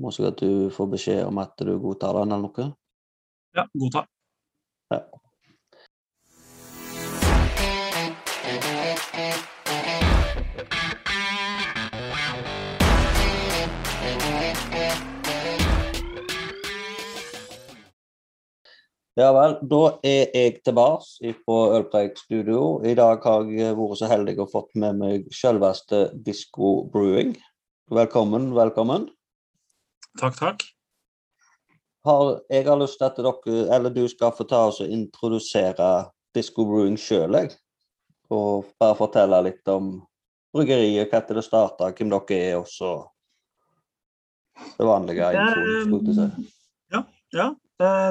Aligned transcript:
Må 0.00 0.08
så 0.14 0.30
at 0.30 0.40
du 0.40 0.70
får 0.72 0.86
beskjed 0.94 1.26
om 1.28 1.38
at 1.42 1.58
du 1.60 1.74
godtar 1.76 2.16
den 2.16 2.32
eller 2.32 2.46
noe. 2.46 2.70
Ja, 3.52 3.66
godta. 3.76 4.06
Ja. 4.94 5.00
Ja 19.20 19.28
vel, 19.36 19.58
da 19.68 19.82
er 20.06 20.32
jeg 20.32 20.56
tilbake 20.64 21.34
fra 21.44 21.60
Ølpreik 21.76 22.16
studio. 22.16 22.80
I 22.80 22.96
dag 22.96 23.20
har 23.26 23.52
jeg 23.52 23.76
vært 23.76 24.00
så 24.00 24.08
heldig 24.08 24.38
å 24.40 24.48
fått 24.48 24.72
med 24.80 24.96
meg 25.04 25.28
selveste 25.34 26.06
Disco 26.24 26.78
Brewing. 26.88 27.36
Velkommen, 27.92 28.54
velkommen. 28.56 29.10
Takk, 30.18 30.36
takk. 30.38 30.64
Har, 32.04 32.40
jeg 32.50 32.64
har 32.64 32.78
lyst 32.80 32.98
til 32.98 33.06
at 33.06 33.18
dere, 33.20 33.76
eller 33.76 33.92
du 33.92 34.06
skal 34.08 34.32
få 34.32 34.46
ta 34.48 34.64
oss 34.70 34.80
og 34.80 34.90
introdusere 34.90 36.10
Disco 36.34 36.64
Brewing 36.64 36.96
sjøl. 36.98 37.36
Og 38.30 38.70
bare 38.80 38.96
fortelle 38.98 39.42
litt 39.44 39.68
om 39.68 39.98
bryggeriet, 40.54 41.12
når 41.12 41.40
det 41.40 41.46
starta, 41.46 41.90
hvem 41.94 42.12
dere 42.14 42.38
er, 42.40 42.58
og 42.62 42.68
så 42.70 42.94
det 44.78 44.86
vanlige 44.86 45.30
infoen. 45.34 46.48
Ja, 46.90 47.04
ja. 47.36 47.50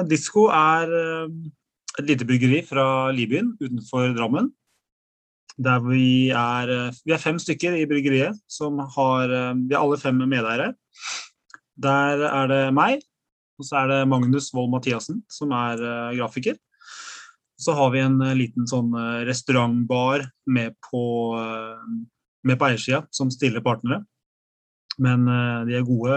Disko 0.08 0.48
er 0.50 0.90
eh, 0.98 1.26
et 2.00 2.08
lite 2.08 2.26
bryggeri 2.26 2.62
fra 2.66 3.10
Libyen 3.14 3.52
utenfor 3.60 4.14
Drammen. 4.16 4.50
Der 5.60 5.82
vi 5.84 6.30
er, 6.34 6.70
eh, 6.74 7.00
vi 7.04 7.14
er 7.14 7.22
fem 7.22 7.38
stykker 7.38 7.76
i 7.78 7.86
bryggeriet 7.86 8.38
som 8.50 8.80
har 8.96 9.30
eh, 9.30 9.52
Vi 9.68 9.76
er 9.76 9.82
alle 9.82 10.00
fem 10.00 10.18
medeiere. 10.18 10.72
Der 11.80 12.26
er 12.28 12.50
det 12.50 12.64
meg, 12.76 13.04
og 13.60 13.66
så 13.68 13.82
er 13.82 13.90
det 13.90 14.08
Magnus 14.08 14.50
Wold 14.56 14.72
Mathiassen, 14.72 15.20
som 15.32 15.52
er 15.56 15.80
eh, 15.84 16.16
grafiker. 16.18 16.56
Så 17.60 17.74
har 17.76 17.92
vi 17.92 18.00
en 18.00 18.16
eh, 18.24 18.36
liten 18.38 18.68
sånn 18.68 18.94
eh, 18.96 19.20
restaurantbar 19.28 20.24
med 20.48 20.76
på, 20.88 21.02
med 22.48 22.60
på 22.60 22.68
eiersida, 22.70 23.04
som 23.12 23.32
stiller 23.32 23.64
partnere. 23.64 24.02
Men 25.00 25.24
de 25.64 25.76
er 25.78 25.84
gode 25.86 26.16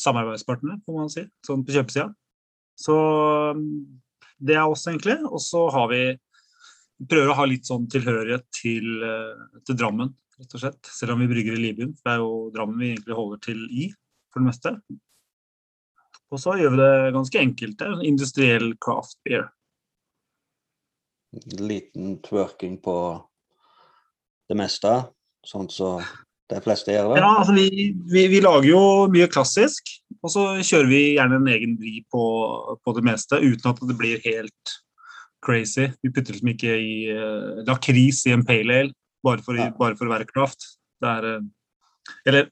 samarbeidspartnere, 0.00 0.78
får 0.86 0.94
man 0.96 1.10
si, 1.12 1.26
sånn 1.44 1.64
på 1.66 1.74
kjøpesida. 1.74 2.06
Så 2.78 2.94
mm, 3.58 3.66
det 4.48 4.56
er 4.56 4.64
oss, 4.70 4.86
egentlig. 4.88 5.18
Og 5.28 5.42
så 5.44 5.66
har 5.74 5.90
vi 5.90 6.02
prøver 7.10 7.34
å 7.34 7.36
ha 7.36 7.44
litt 7.50 7.68
sånn 7.68 7.84
tilhørighet 7.92 8.46
til, 8.54 9.04
til 9.66 9.76
Drammen, 9.76 10.14
rett 10.38 10.56
og 10.56 10.62
slett. 10.62 10.80
Selv 10.88 11.16
om 11.16 11.20
vi 11.24 11.28
brygger 11.28 11.58
i 11.58 11.60
Libyen. 11.66 11.92
For 11.98 12.08
det 12.08 12.14
er 12.14 12.22
jo 12.22 12.32
Drammen 12.54 12.80
vi 12.80 12.92
egentlig 12.94 13.18
holder 13.18 13.42
til 13.44 13.66
i, 13.68 13.90
for 14.38 14.46
det 14.46 14.52
meste. 14.52 14.74
Og 16.28 16.42
så 16.42 16.56
gjør 16.60 16.74
vi 16.74 16.80
det 16.82 17.14
ganske 17.16 17.40
enkelt. 17.40 17.78
Det 17.78 17.86
er 17.86 17.94
en 17.96 18.06
industriell 18.06 18.72
craft 18.84 19.18
beer. 19.26 19.48
Liten 21.60 22.18
twerking 22.24 22.78
på 22.84 22.96
det 24.48 24.56
meste, 24.56 24.92
sånn 25.44 25.68
som 25.72 26.04
de 26.48 26.60
fleste 26.64 26.94
gjør 26.94 27.12
det. 27.12 27.20
Ja, 27.20 27.32
altså 27.42 27.54
vi, 27.56 27.88
vi, 28.08 28.26
vi 28.32 28.40
lager 28.44 28.68
jo 28.70 28.82
mye 29.12 29.28
klassisk, 29.28 29.90
og 30.22 30.32
så 30.32 30.44
kjører 30.64 30.88
vi 30.88 31.00
gjerne 31.18 31.40
en 31.40 31.50
egen 31.52 31.74
vri 31.80 31.98
på, 32.12 32.22
på 32.80 32.94
det 32.96 33.04
meste, 33.04 33.40
uten 33.42 33.72
at 33.72 33.82
det 33.90 33.96
blir 33.98 34.22
helt 34.24 34.76
crazy. 35.44 35.90
Vi 36.02 36.12
putter 36.12 36.34
liksom 36.34 36.52
ikke 36.54 36.78
i 36.80 36.94
uh, 37.12 37.60
lakris 37.68 38.24
i 38.28 38.32
en 38.36 38.46
pale 38.48 38.80
ale, 38.84 38.96
bare 39.24 39.44
for, 39.44 39.58
Ja. 39.60 39.68
bare 39.76 39.96
for 39.98 40.08
å 40.08 40.14
være 40.14 40.28
craft. 40.28 40.64
Det 41.02 41.12
er 41.12 41.28
uh, 41.36 41.44
Eller 42.24 42.48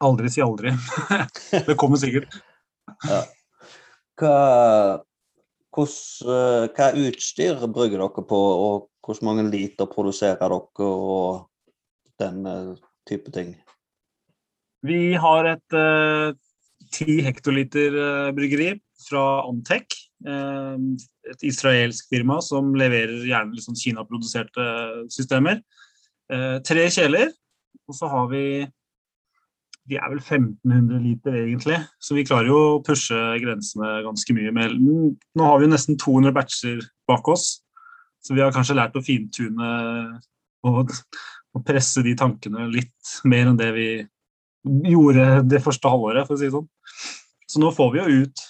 aldri 0.00 0.30
si 0.32 0.42
aldri. 0.44 0.72
det 1.68 1.76
kommer 1.80 2.00
sikkert. 2.00 2.34
Ja. 3.08 3.22
Hva, 4.20 4.36
hvordan, 5.72 6.36
eh, 6.36 6.68
hva 6.76 6.88
utstyr 7.06 7.66
bruker 7.66 7.98
dere 7.98 8.26
på, 8.28 8.40
og 8.66 8.88
hvor 9.02 9.20
mange 9.26 9.48
liter 9.50 9.90
produserer 9.90 10.40
dere, 10.40 10.62
og 10.86 11.48
den 12.22 12.46
eh, 12.46 12.72
type 13.08 13.34
ting? 13.34 13.54
Vi 14.82 15.14
har 15.14 15.46
et 15.46 15.76
ti 16.92 17.06
10 17.06 17.20
hektoliter 17.28 17.94
uh, 17.94 18.30
bryggeri 18.34 18.72
fra 19.08 19.42
Antec. 19.48 19.98
eh, 20.26 20.76
et 21.30 21.42
israelsk 21.42 22.08
firma 22.10 22.36
som 22.42 22.74
leverer 22.78 23.24
gjerne 23.26 23.56
liksom 23.56 23.74
Kina-produserte 23.78 24.66
systemer. 25.10 25.62
Eh, 26.32 26.58
tre 26.62 26.84
kjeler, 26.94 27.32
og 27.88 27.96
så 27.98 28.10
har 28.10 28.28
vi 28.30 28.44
De 29.90 29.98
er 29.98 30.10
vel 30.12 30.20
1500 30.20 31.00
liter 31.02 31.36
egentlig, 31.40 31.80
så 31.98 32.14
vi 32.14 32.22
klarer 32.26 32.52
jo 32.52 32.58
å 32.58 32.82
pushe 32.86 33.18
grensene 33.42 33.96
ganske 34.04 34.36
mye. 34.36 34.52
Med, 34.54 34.76
nå 34.78 35.48
har 35.48 35.58
vi 35.58 35.66
jo 35.66 35.72
nesten 35.72 35.98
200 35.98 36.34
batcher 36.36 36.84
bak 37.10 37.26
oss, 37.32 37.56
så 38.22 38.36
vi 38.36 38.44
har 38.44 38.54
kanskje 38.54 38.78
lært 38.78 38.94
å 38.98 39.02
fintune 39.02 39.72
og, 40.68 40.94
og 41.52 41.64
presse 41.66 42.04
de 42.06 42.14
tankene 42.18 42.68
litt 42.70 43.16
mer 43.26 43.50
enn 43.50 43.58
det 43.58 43.72
vi 43.74 43.88
gjorde 44.86 45.42
det 45.50 45.62
første 45.64 45.90
halvåret, 45.90 46.28
for 46.28 46.36
å 46.36 46.40
si 46.40 46.46
det 46.46 46.54
sånn. 46.54 46.68
Så 47.50 47.60
nå 47.60 47.72
får 47.74 47.90
vi 47.92 48.00
jo 48.00 48.22
ut, 48.22 48.44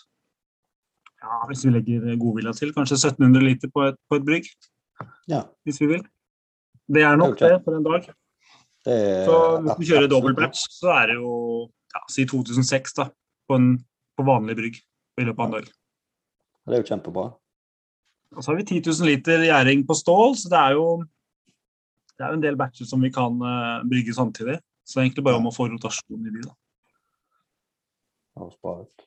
ja, 1.23 1.39
hvis 1.49 1.65
vi 1.65 1.73
legger 1.73 2.19
godvilja 2.21 2.53
til, 2.59 2.75
kanskje 2.77 3.01
1700 3.01 3.47
liter 3.47 3.73
på 3.73 3.89
et, 3.89 3.99
på 4.11 4.21
et 4.21 4.29
brygg, 4.29 4.53
Ja, 5.27 5.41
hvis 5.67 5.81
vi 5.81 5.89
vil. 5.91 6.03
Det 6.93 7.03
er 7.03 7.17
nok 7.19 7.41
Det 7.41 7.57
for 7.65 7.75
en 7.75 7.87
dag. 7.87 8.05
Er 8.91 9.29
Så 9.29 9.37
hvis 9.63 9.79
vi 9.79 9.91
kjører 9.93 10.11
dobbel 10.11 10.35
batch, 10.39 10.65
så 10.75 10.91
er 10.97 11.13
det 11.13 11.19
jo 11.21 11.35
ja, 11.95 12.03
si 12.11 12.27
2006 12.29 12.99
da, 12.99 13.07
på, 13.49 13.59
en, 13.59 13.77
på 14.19 14.27
vanlig 14.27 14.59
brygg 14.59 14.81
i 14.81 15.29
løpet 15.29 15.39
av 15.39 15.47
en 15.47 15.57
dag. 15.59 15.71
Det 16.67 16.77
er 16.77 16.83
jo 16.83 16.91
kjempebra. 16.91 17.29
Og 18.33 18.41
så 18.41 18.51
har 18.51 18.59
vi 18.59 18.69
10 18.81 18.89
000 18.89 19.11
liter 19.11 19.45
gjæring 19.45 19.83
på 19.87 19.97
stål, 19.99 20.39
så 20.41 20.51
det 20.53 20.61
er 20.61 20.79
jo 20.79 20.87
det 22.13 22.27
er 22.27 22.35
jo 22.35 22.39
en 22.39 22.45
del 22.45 22.59
batcher 22.61 22.87
som 22.87 23.03
vi 23.03 23.11
kan 23.13 23.39
uh, 23.43 23.83
brygge 23.89 24.15
samtidig. 24.15 24.59
Så 24.85 24.95
det 24.95 25.01
er 25.01 25.07
egentlig 25.09 25.25
bare 25.27 25.39
om 25.41 25.49
å 25.49 25.55
få 25.55 25.67
rotasjon 25.71 26.29
i 26.29 26.35
de. 26.35 26.43
da. 26.45 26.55
Høres 28.39 28.59
ut. 28.63 29.07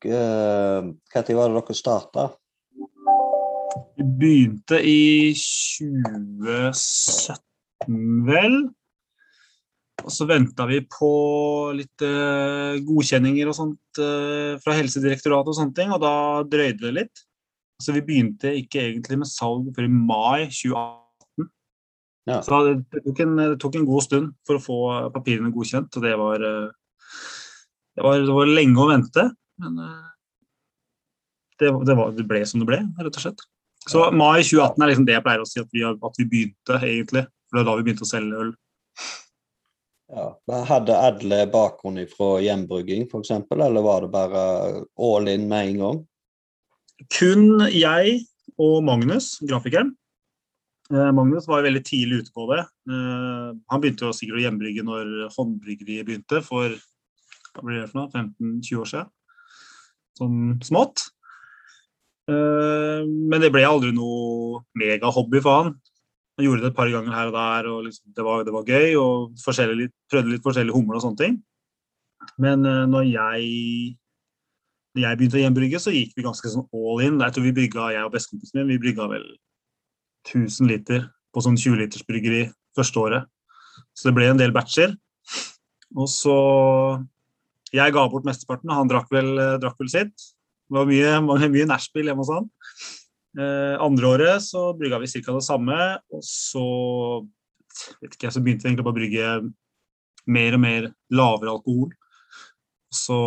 Eh, 0.00 0.82
var 1.12 1.24
det 1.26 1.36
dere 1.36 1.74
starta? 1.76 2.22
Vi 3.96 4.04
begynte 4.20 4.76
i 4.80 5.32
2017, 5.34 7.49
vel. 7.88 8.54
Og 10.00 10.12
så 10.14 10.24
venta 10.28 10.64
vi 10.68 10.78
på 10.88 11.10
litt 11.76 12.04
eh, 12.06 12.78
godkjenninger 12.86 13.50
og 13.50 13.56
sånt 13.56 14.00
eh, 14.00 14.54
fra 14.62 14.76
Helsedirektoratet 14.78 15.52
og 15.52 15.58
sånne 15.58 15.76
ting, 15.76 15.92
og 15.92 16.00
da 16.00 16.12
drøyde 16.48 16.86
det 16.86 16.94
litt. 16.96 17.22
Så 17.80 17.92
vi 17.96 18.02
begynte 18.04 18.52
ikke 18.56 18.80
egentlig 18.86 19.20
med 19.20 19.28
salg 19.28 19.68
før 19.76 19.88
i 19.88 19.92
mai 19.92 20.46
2018. 20.48 21.48
Ja. 22.28 22.38
Så 22.44 22.60
det, 22.68 23.02
tok 23.04 23.20
en, 23.24 23.36
det 23.40 23.58
tok 23.60 23.76
en 23.80 23.88
god 23.88 24.04
stund 24.06 24.32
for 24.48 24.56
å 24.56 24.64
få 24.64 24.78
papirene 25.14 25.52
godkjent, 25.52 25.96
og 25.96 26.04
det 26.04 26.14
var, 26.20 26.44
eh, 26.48 27.18
det 27.96 28.06
var, 28.06 28.24
det 28.24 28.36
var 28.40 28.52
lenge 28.56 28.80
å 28.80 28.88
vente. 28.92 29.26
Men 29.60 29.76
det, 31.60 31.68
det, 31.86 31.96
var, 31.96 32.12
det 32.16 32.24
ble 32.28 32.40
som 32.48 32.62
det 32.62 32.68
ble, 32.70 32.80
rett 33.00 33.16
og 33.20 33.24
slett. 33.26 33.44
Så 33.88 34.06
mai 34.12 34.40
2018 34.44 34.80
er 34.84 34.90
liksom 34.92 35.06
det 35.08 35.14
jeg 35.16 35.24
pleier 35.24 35.42
å 35.44 35.48
si 35.48 35.60
at 35.60 35.68
vi, 35.72 35.84
har- 35.84 35.96
at 36.08 36.18
vi 36.20 36.26
begynte, 36.28 36.80
egentlig. 36.84 37.24
For 37.50 37.58
det 37.58 37.64
er 37.64 37.68
da 37.68 37.76
vi 37.78 37.86
begynte 37.86 38.06
å 38.06 38.10
selge 38.10 38.42
øl. 38.44 38.52
Ja. 40.10 40.26
Hadde 40.66 40.98
alle 40.98 41.44
bakgrunn 41.50 42.00
fra 42.10 42.32
hjembrygging, 42.42 43.06
f.eks., 43.06 43.32
eller 43.54 43.84
var 43.84 44.06
det 44.06 44.12
bare 44.14 44.44
all 44.98 45.30
in 45.30 45.46
med 45.50 45.68
en 45.68 45.82
gang? 45.84 46.00
Kun 47.14 47.66
jeg 47.70 48.20
og 48.60 48.80
Magnus, 48.86 49.36
grafikeren. 49.46 49.94
Eh, 50.90 51.10
Magnus 51.14 51.46
var 51.48 51.62
veldig 51.64 51.84
tidlig 51.86 52.24
ute 52.24 52.34
på 52.34 52.48
det. 52.50 52.64
Han 52.90 53.82
begynte 53.82 54.08
jo 54.08 54.16
sikkert 54.16 54.40
å 54.40 54.42
hjembrygge 54.42 54.82
når 54.86 55.12
håndbryggeriet 55.36 56.08
begynte, 56.08 56.42
for 56.42 56.74
for 57.54 57.66
noe, 57.66 58.08
15-20 58.12 58.78
år 58.80 58.90
siden. 58.90 59.10
Sånn 60.18 60.40
smått. 60.66 61.06
Eh, 62.30 63.02
men 63.06 63.42
det 63.42 63.50
ble 63.54 63.64
aldri 63.66 63.92
noe 63.96 64.62
megahobby 64.78 65.42
for 65.42 65.64
han. 65.64 65.72
Han 66.40 66.46
gjorde 66.46 66.64
det 66.64 66.70
et 66.70 66.76
par 66.78 66.88
ganger 66.88 67.12
her 67.12 67.28
og 67.28 67.34
der, 67.36 67.66
og 67.68 67.80
liksom, 67.84 68.04
det, 68.16 68.24
var, 68.24 68.44
det 68.48 68.52
var 68.54 68.64
gøy. 68.64 68.94
Og 68.96 69.34
prøvde 69.44 70.30
litt 70.32 70.46
forskjellige 70.46 70.72
humler 70.72 70.96
og 70.96 71.02
sånne 71.04 71.20
ting. 71.20 71.34
Men 72.40 72.64
uh, 72.64 72.86
når 72.88 73.10
jeg 73.10 73.98
jeg 74.98 75.18
begynte 75.20 75.36
å 75.36 75.42
gjenbrygge, 75.44 75.78
så 75.78 75.92
gikk 75.92 76.16
vi 76.16 76.24
ganske 76.24 76.50
sånn 76.50 76.64
all 76.72 77.02
in. 77.04 77.20
Jeg 77.20 77.36
tror 77.36 77.44
vi 77.44 77.52
brygga, 77.60 77.90
jeg 77.92 78.06
og 78.08 78.14
bestekompisen 78.14 78.58
min, 78.58 78.72
vi 78.72 78.80
brygga 78.80 79.04
vel 79.12 79.26
1000 80.24 80.66
liter 80.66 81.04
på 81.30 81.44
sånn 81.44 81.60
20 81.60 81.78
liters 81.78 82.06
bryggeri 82.08 82.40
første 82.78 83.04
året. 83.04 83.28
Så 83.92 84.08
det 84.08 84.16
ble 84.16 84.32
en 84.32 84.40
del 84.40 84.56
batcher. 84.56 84.96
Og 85.94 86.08
så 86.10 86.36
Jeg 87.70 87.92
ga 87.94 88.02
bort 88.10 88.24
mesteparten, 88.26 88.66
og 88.72 88.80
han 88.80 88.88
drakk 88.90 89.12
vel, 89.14 89.28
drakk 89.62 89.76
vel 89.78 89.92
sitt. 89.92 90.10
Det 90.66 90.74
var 90.74 90.88
mye, 90.88 91.50
mye 91.54 91.68
nachspiel 91.70 92.08
hjemme 92.08 92.24
hos 92.24 92.32
han. 92.32 92.48
Eh, 93.38 93.76
andre 93.78 94.08
året 94.10 94.42
så 94.42 94.70
brygga 94.74 94.98
vi 94.98 95.10
ca. 95.20 95.32
det 95.36 95.46
samme, 95.46 95.78
og 96.10 96.22
så 96.26 96.64
vet 98.00 98.14
ikke, 98.14 98.26
jeg, 98.26 98.34
så 98.34 98.42
begynte 98.42 98.66
vi 98.66 98.72
egentlig 98.72 98.86
bare 98.86 98.96
å 98.96 98.98
brygge 98.98 99.26
mer 100.30 100.56
og 100.56 100.62
mer 100.64 100.88
lavere 101.14 101.54
alkohol. 101.54 101.92
Så 102.90 103.20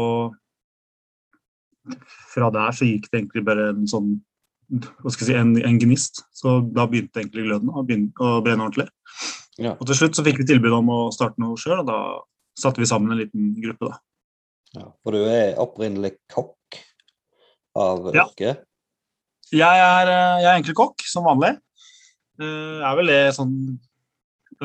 fra 2.34 2.50
der 2.52 2.76
så 2.76 2.88
gikk 2.88 3.08
det 3.10 3.22
egentlig 3.22 3.46
bare 3.48 3.72
en 3.74 3.88
sånn 3.90 4.18
hva 4.74 5.12
skal 5.12 5.28
jeg 5.28 5.30
si, 5.30 5.38
en, 5.38 5.56
en 5.68 5.80
gnist. 5.80 6.24
Så 6.34 6.58
da 6.74 6.88
begynte 6.90 7.22
egentlig 7.22 7.46
gløden 7.46 7.72
å, 7.72 7.84
begynne, 7.86 8.14
å 8.18 8.40
brenne 8.44 8.66
ordentlig. 8.66 8.88
Ja. 9.62 9.76
Og 9.76 9.86
til 9.86 10.00
slutt 10.00 10.18
så 10.18 10.26
fikk 10.26 10.40
vi 10.42 10.48
tilbud 10.50 10.74
om 10.74 10.90
å 10.90 11.00
starte 11.14 11.42
noe 11.44 11.60
sjøl, 11.62 11.84
og 11.84 11.90
da 11.92 12.00
satte 12.58 12.82
vi 12.82 12.90
sammen 12.90 13.14
en 13.14 13.22
liten 13.22 13.52
gruppe, 13.62 13.92
da. 13.92 14.00
Ja, 14.74 14.88
for 15.06 15.14
du 15.14 15.28
er 15.30 15.60
opprinnelig 15.62 16.16
kokk 16.34 16.80
av 17.78 18.10
Ja. 18.16 18.26
Jeg 19.54 19.82
er, 19.86 20.10
eh, 20.10 20.38
jeg 20.42 20.50
er 20.50 20.56
egentlig 20.58 20.78
kokk, 20.78 21.04
som 21.06 21.28
vanlig. 21.30 21.56
Jeg 22.42 22.86
er 22.90 22.96
vel 22.98 23.12
det 23.12 23.20
sånn 23.38 23.58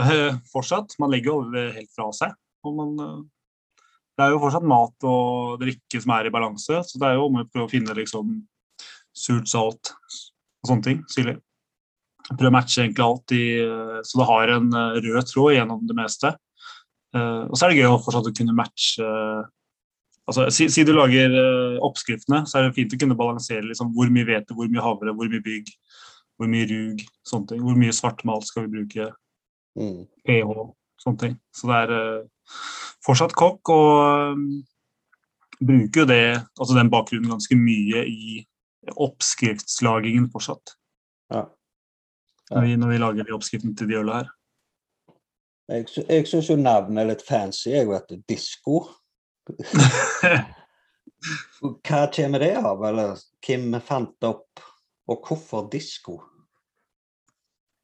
eh, 0.00 0.38
fortsatt. 0.48 0.94
Man 1.02 1.12
legger 1.12 1.34
jo 1.34 1.66
helt 1.74 1.90
fra 1.92 2.08
seg. 2.16 2.32
Man, 2.64 2.94
eh, 3.02 3.18
det 4.18 4.24
er 4.24 4.32
jo 4.34 4.40
fortsatt 4.42 4.66
mat 4.66 5.06
og 5.06 5.60
drikke 5.60 6.00
som 6.02 6.14
er 6.16 6.26
i 6.26 6.32
balanse, 6.34 6.80
så 6.82 7.00
det 7.00 7.06
er 7.06 7.18
jo 7.18 7.28
om 7.28 7.36
å 7.38 7.44
prøve 7.46 7.68
å 7.68 7.70
finne 7.70 7.94
liksom 7.94 8.32
surt, 9.14 9.46
salt 9.50 9.92
og 9.92 10.72
sånne 10.72 10.86
ting. 10.86 11.04
Syrlig. 11.12 11.36
Prøve 12.28 12.50
å 12.50 12.56
matche 12.56 12.82
egentlig 12.82 13.04
alt 13.04 13.34
i, 13.36 13.44
eh, 13.62 14.00
så 14.04 14.20
det 14.20 14.28
har 14.28 14.54
en 14.56 14.72
eh, 14.74 14.98
rød 15.04 15.30
tråd 15.30 15.54
gjennom 15.54 15.84
det 15.88 15.96
meste. 15.96 16.32
Eh, 17.16 17.44
og 17.46 17.54
så 17.54 17.66
er 17.66 17.72
det 17.72 17.84
gøy 17.84 17.92
å 17.92 18.00
fortsatt 18.04 18.32
kunne 18.36 18.56
matche 18.56 19.12
altså, 20.28 20.48
si, 20.54 20.68
si 20.72 20.84
du 20.86 20.92
lager 20.94 21.32
uh, 21.34 21.78
oppskriftene, 21.88 22.44
så 22.48 22.58
er 22.58 22.68
det 22.68 22.76
fint 22.76 22.94
å 22.94 23.00
kunne 23.00 23.16
balansere 23.18 23.66
liksom, 23.66 23.94
hvor 23.96 24.10
mye 24.12 24.28
hvete, 24.28 24.56
hvor 24.56 24.68
mye 24.70 24.84
havre, 24.84 25.14
hvor 25.16 25.30
mye 25.32 25.44
bygg, 25.44 25.72
hvor 26.38 26.50
mye 26.52 26.68
rug, 26.70 27.02
sånne 27.26 27.52
ting. 27.52 27.64
Hvor 27.64 27.78
mye 27.80 27.96
svartmalt 27.96 28.48
skal 28.48 28.66
vi 28.66 28.76
bruke, 28.78 29.08
Mm. 29.78 30.06
pH, 30.26 30.54
sånne 30.98 31.20
ting. 31.22 31.34
Så 31.54 31.68
det 31.70 31.76
er 31.84 31.92
uh, 31.94 32.56
fortsatt 33.06 33.34
kokk, 33.38 33.70
og 33.70 33.92
eh, 34.08 35.60
bruker 35.60 36.02
jo 36.02 36.08
det, 36.08 36.24
altså 36.58 36.74
den 36.74 36.90
bakgrunnen 36.90 37.30
ganske 37.30 37.58
mye 37.58 38.02
i 38.10 38.40
oppskriftslagingen 38.96 40.26
fortsatt. 40.32 40.74
Ja. 41.30 41.44
Når 42.50 42.64
vi, 42.64 42.76
når 42.80 42.92
vi 42.92 42.98
lager 43.02 43.28
de 43.28 43.36
oppskriftene 43.36 43.76
til 43.76 43.90
de 43.90 43.98
øla 44.00 44.22
her. 44.22 44.34
Jeg, 45.68 45.86
jeg 46.08 46.26
syns 46.30 46.48
jo 46.48 46.56
navnet 46.56 47.02
er 47.02 47.10
litt 47.10 47.24
fancy. 47.26 47.68
Jeg 47.74 47.90
vet 47.90 48.14
Disko. 48.30 48.86
Hva 51.86 52.02
kommer 52.14 52.42
det 52.44 52.54
av, 52.60 52.82
eller 52.88 53.18
hvem 53.44 53.78
fant 53.84 54.28
opp, 54.28 54.62
og 55.08 55.24
hvorfor 55.24 55.68
disko? 55.72 56.18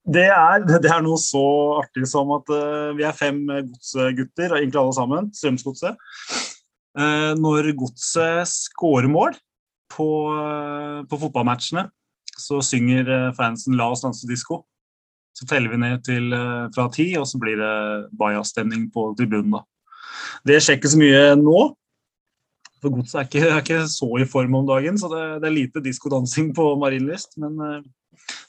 Det 0.05 0.27
er, 0.29 0.67
det 0.69 0.91
er 0.93 1.01
noe 1.05 1.17
så 1.17 1.45
artig 1.81 2.05
som 2.11 2.29
at 2.37 2.51
uh, 2.53 2.93
vi 2.97 3.07
er 3.09 3.17
fem 3.17 3.41
godsgutter, 3.49 4.53
og 4.53 4.59
egentlig 4.59 4.81
alle 4.83 4.97
sammen, 4.99 5.31
Strømsgodset. 5.33 5.97
Uh, 6.95 7.33
når 7.41 7.73
godset 7.81 8.45
scorer 8.53 9.09
mål 9.11 9.33
på, 9.91 10.09
uh, 10.37 11.01
på 11.09 11.21
fotballmatchene, 11.25 11.89
så 12.39 12.61
synger 12.63 13.11
eh, 13.11 13.33
fansen 13.35 13.77
'La 13.77 13.91
oss 13.91 14.03
danse 14.03 14.27
disko'. 14.29 14.63
Så 15.35 15.47
teller 15.51 15.71
vi 15.71 15.81
ned 15.83 16.03
til 16.07 16.33
eh, 16.33 16.67
fra 16.75 16.89
ti, 16.93 17.15
og 17.19 17.27
så 17.27 17.41
blir 17.43 17.59
det 17.59 18.11
bajas-stemning 18.19 18.91
på 18.95 19.13
tribunen. 19.19 19.59
da. 19.59 19.63
Det 20.47 20.61
skjer 20.63 20.79
ikke 20.79 20.93
så 20.93 21.01
mye 21.01 21.25
nå. 21.41 21.59
For 22.85 22.93
godset 22.93 23.21
er 23.21 23.29
ikke, 23.29 23.45
er 23.49 23.63
ikke 23.63 23.85
så 23.89 24.09
i 24.21 24.27
form 24.29 24.59
om 24.61 24.67
dagen, 24.69 24.99
så 25.01 25.09
det, 25.13 25.23
det 25.41 25.49
er 25.49 25.55
lite 25.55 25.85
diskodansing 25.85 26.51
på 26.57 26.67
Marienlyst. 26.81 27.39
Men 27.41 27.63
eh, 27.65 27.79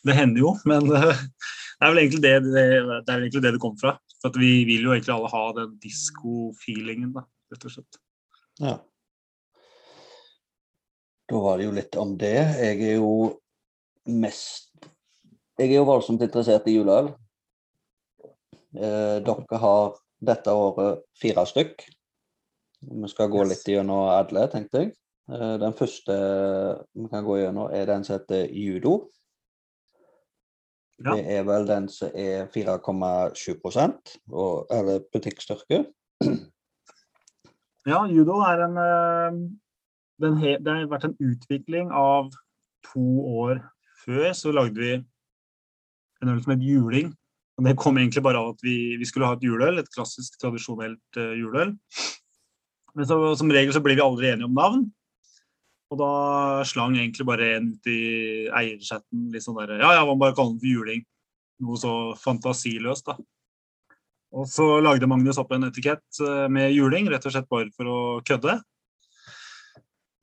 det 0.07 0.17
hender 0.17 0.43
jo. 0.43 0.55
Men 0.67 0.89
eh, 0.91 1.21
det 1.75 1.87
er 1.87 1.93
vel 1.93 2.01
egentlig 2.03 2.23
det 2.25 2.33
det, 2.47 2.65
det, 3.07 3.15
egentlig 3.15 3.45
det 3.45 3.53
det 3.55 3.63
kom 3.63 3.77
fra. 3.79 3.95
For 4.23 4.41
vi 4.41 4.65
vil 4.67 4.87
jo 4.87 4.95
egentlig 4.95 5.13
alle 5.15 5.31
ha 5.31 5.45
den 5.59 5.77
disko-feelingen, 5.83 7.15
rett 7.53 7.67
og 7.69 7.75
slett. 7.77 7.99
Ja. 8.63 8.77
Da 11.25 11.41
var 11.41 11.57
det 11.57 11.67
jo 11.67 11.75
litt 11.75 11.97
om 11.99 12.15
det. 12.19 12.37
Jeg 12.61 12.81
er 12.85 12.97
jo 12.99 13.11
mest 14.05 14.69
Jeg 15.57 15.71
er 15.71 15.79
jo 15.79 15.87
voldsomt 15.87 16.21
interessert 16.21 16.67
i 16.67 16.75
juleøl. 16.75 17.13
Eh, 18.75 19.17
dere 19.23 19.59
har 19.61 19.95
dette 20.23 20.51
året 20.53 21.01
fire 21.19 21.45
stykk. 21.45 21.83
Vi 22.85 23.07
skal 23.09 23.29
gå 23.29 23.41
Yes. 23.45 23.49
litt 23.49 23.75
gjennom 23.75 24.07
alle, 24.09 24.47
tenkte 24.47 24.79
jeg. 24.83 24.93
Eh, 25.31 25.57
den 25.57 25.73
første 25.73 26.15
vi 26.93 27.07
kan 27.09 27.23
gå 27.25 27.37
gjennom, 27.41 27.71
er 27.73 27.85
den 27.85 28.03
som 28.03 28.19
heter 28.19 28.47
judo. 28.53 29.09
Ja. 31.03 31.15
Det 31.15 31.25
er 31.27 31.43
vel 31.43 31.65
den 31.67 31.87
som 31.89 32.09
er 32.13 32.45
4,7 32.47 34.19
og- 34.31 34.67
eller 34.71 34.99
butikkstyrke. 35.11 35.85
Ja, 37.85 38.05
judo 38.05 38.39
er 38.41 38.63
en 38.65 38.77
eh, 38.77 39.49
den 40.21 40.37
Det 40.63 40.67
har 40.67 40.87
vært 40.87 41.03
en 41.05 41.17
utvikling 41.19 41.91
av 41.91 42.31
to 42.83 43.21
år 43.25 43.59
før. 44.05 44.31
Så 44.33 44.51
lagde 44.53 44.75
vi 44.79 44.93
en 46.21 46.29
øl 46.29 46.41
som 46.41 46.51
het 46.53 46.61
juling. 46.63 47.13
Det 47.55 47.77
kom 47.79 47.97
egentlig 47.97 48.23
bare 48.25 48.41
av 48.41 48.51
at 48.51 48.63
vi, 48.65 48.97
vi 48.99 49.07
skulle 49.07 49.29
ha 49.29 49.37
et 49.37 49.43
juleøl, 49.45 49.79
et 49.79 49.93
klassisk, 49.93 50.35
tradisjonelt 50.41 51.19
uh, 51.19 51.31
juleøl. 51.39 51.71
Men 52.95 53.07
så, 53.07 53.17
som 53.39 53.51
regel 53.51 53.71
så 53.75 53.81
blir 53.83 53.95
vi 53.95 54.03
aldri 54.03 54.31
enige 54.31 54.49
om 54.49 54.57
navn. 54.57 54.83
Og 55.93 55.99
da 56.01 56.09
slang 56.67 56.97
egentlig 56.97 57.27
bare 57.27 57.53
en 57.55 57.69
ut 57.75 57.89
i 57.91 57.99
eierchatten 58.49 59.29
litt 59.31 59.45
sånn 59.45 59.57
derre 59.59 59.77
Ja, 59.79 59.93
ja, 59.99 60.03
man 60.07 60.19
bare 60.19 60.35
kaller 60.35 60.55
den 60.55 60.63
for 60.63 60.71
juling. 60.71 61.05
Noe 61.63 61.79
så 61.79 61.93
fantasiløst, 62.19 63.07
da. 63.07 63.15
Og 64.35 64.47
så 64.51 64.65
lagde 64.83 65.07
Magnus 65.07 65.39
opp 65.39 65.53
en 65.55 65.69
etikett 65.69 66.19
eh, 66.19 66.47
med 66.51 66.73
juling, 66.75 67.07
rett 67.11 67.23
og 67.23 67.31
slett 67.31 67.47
bare 67.51 67.69
for 67.75 67.87
å 67.87 67.99
kødde. 68.27 68.57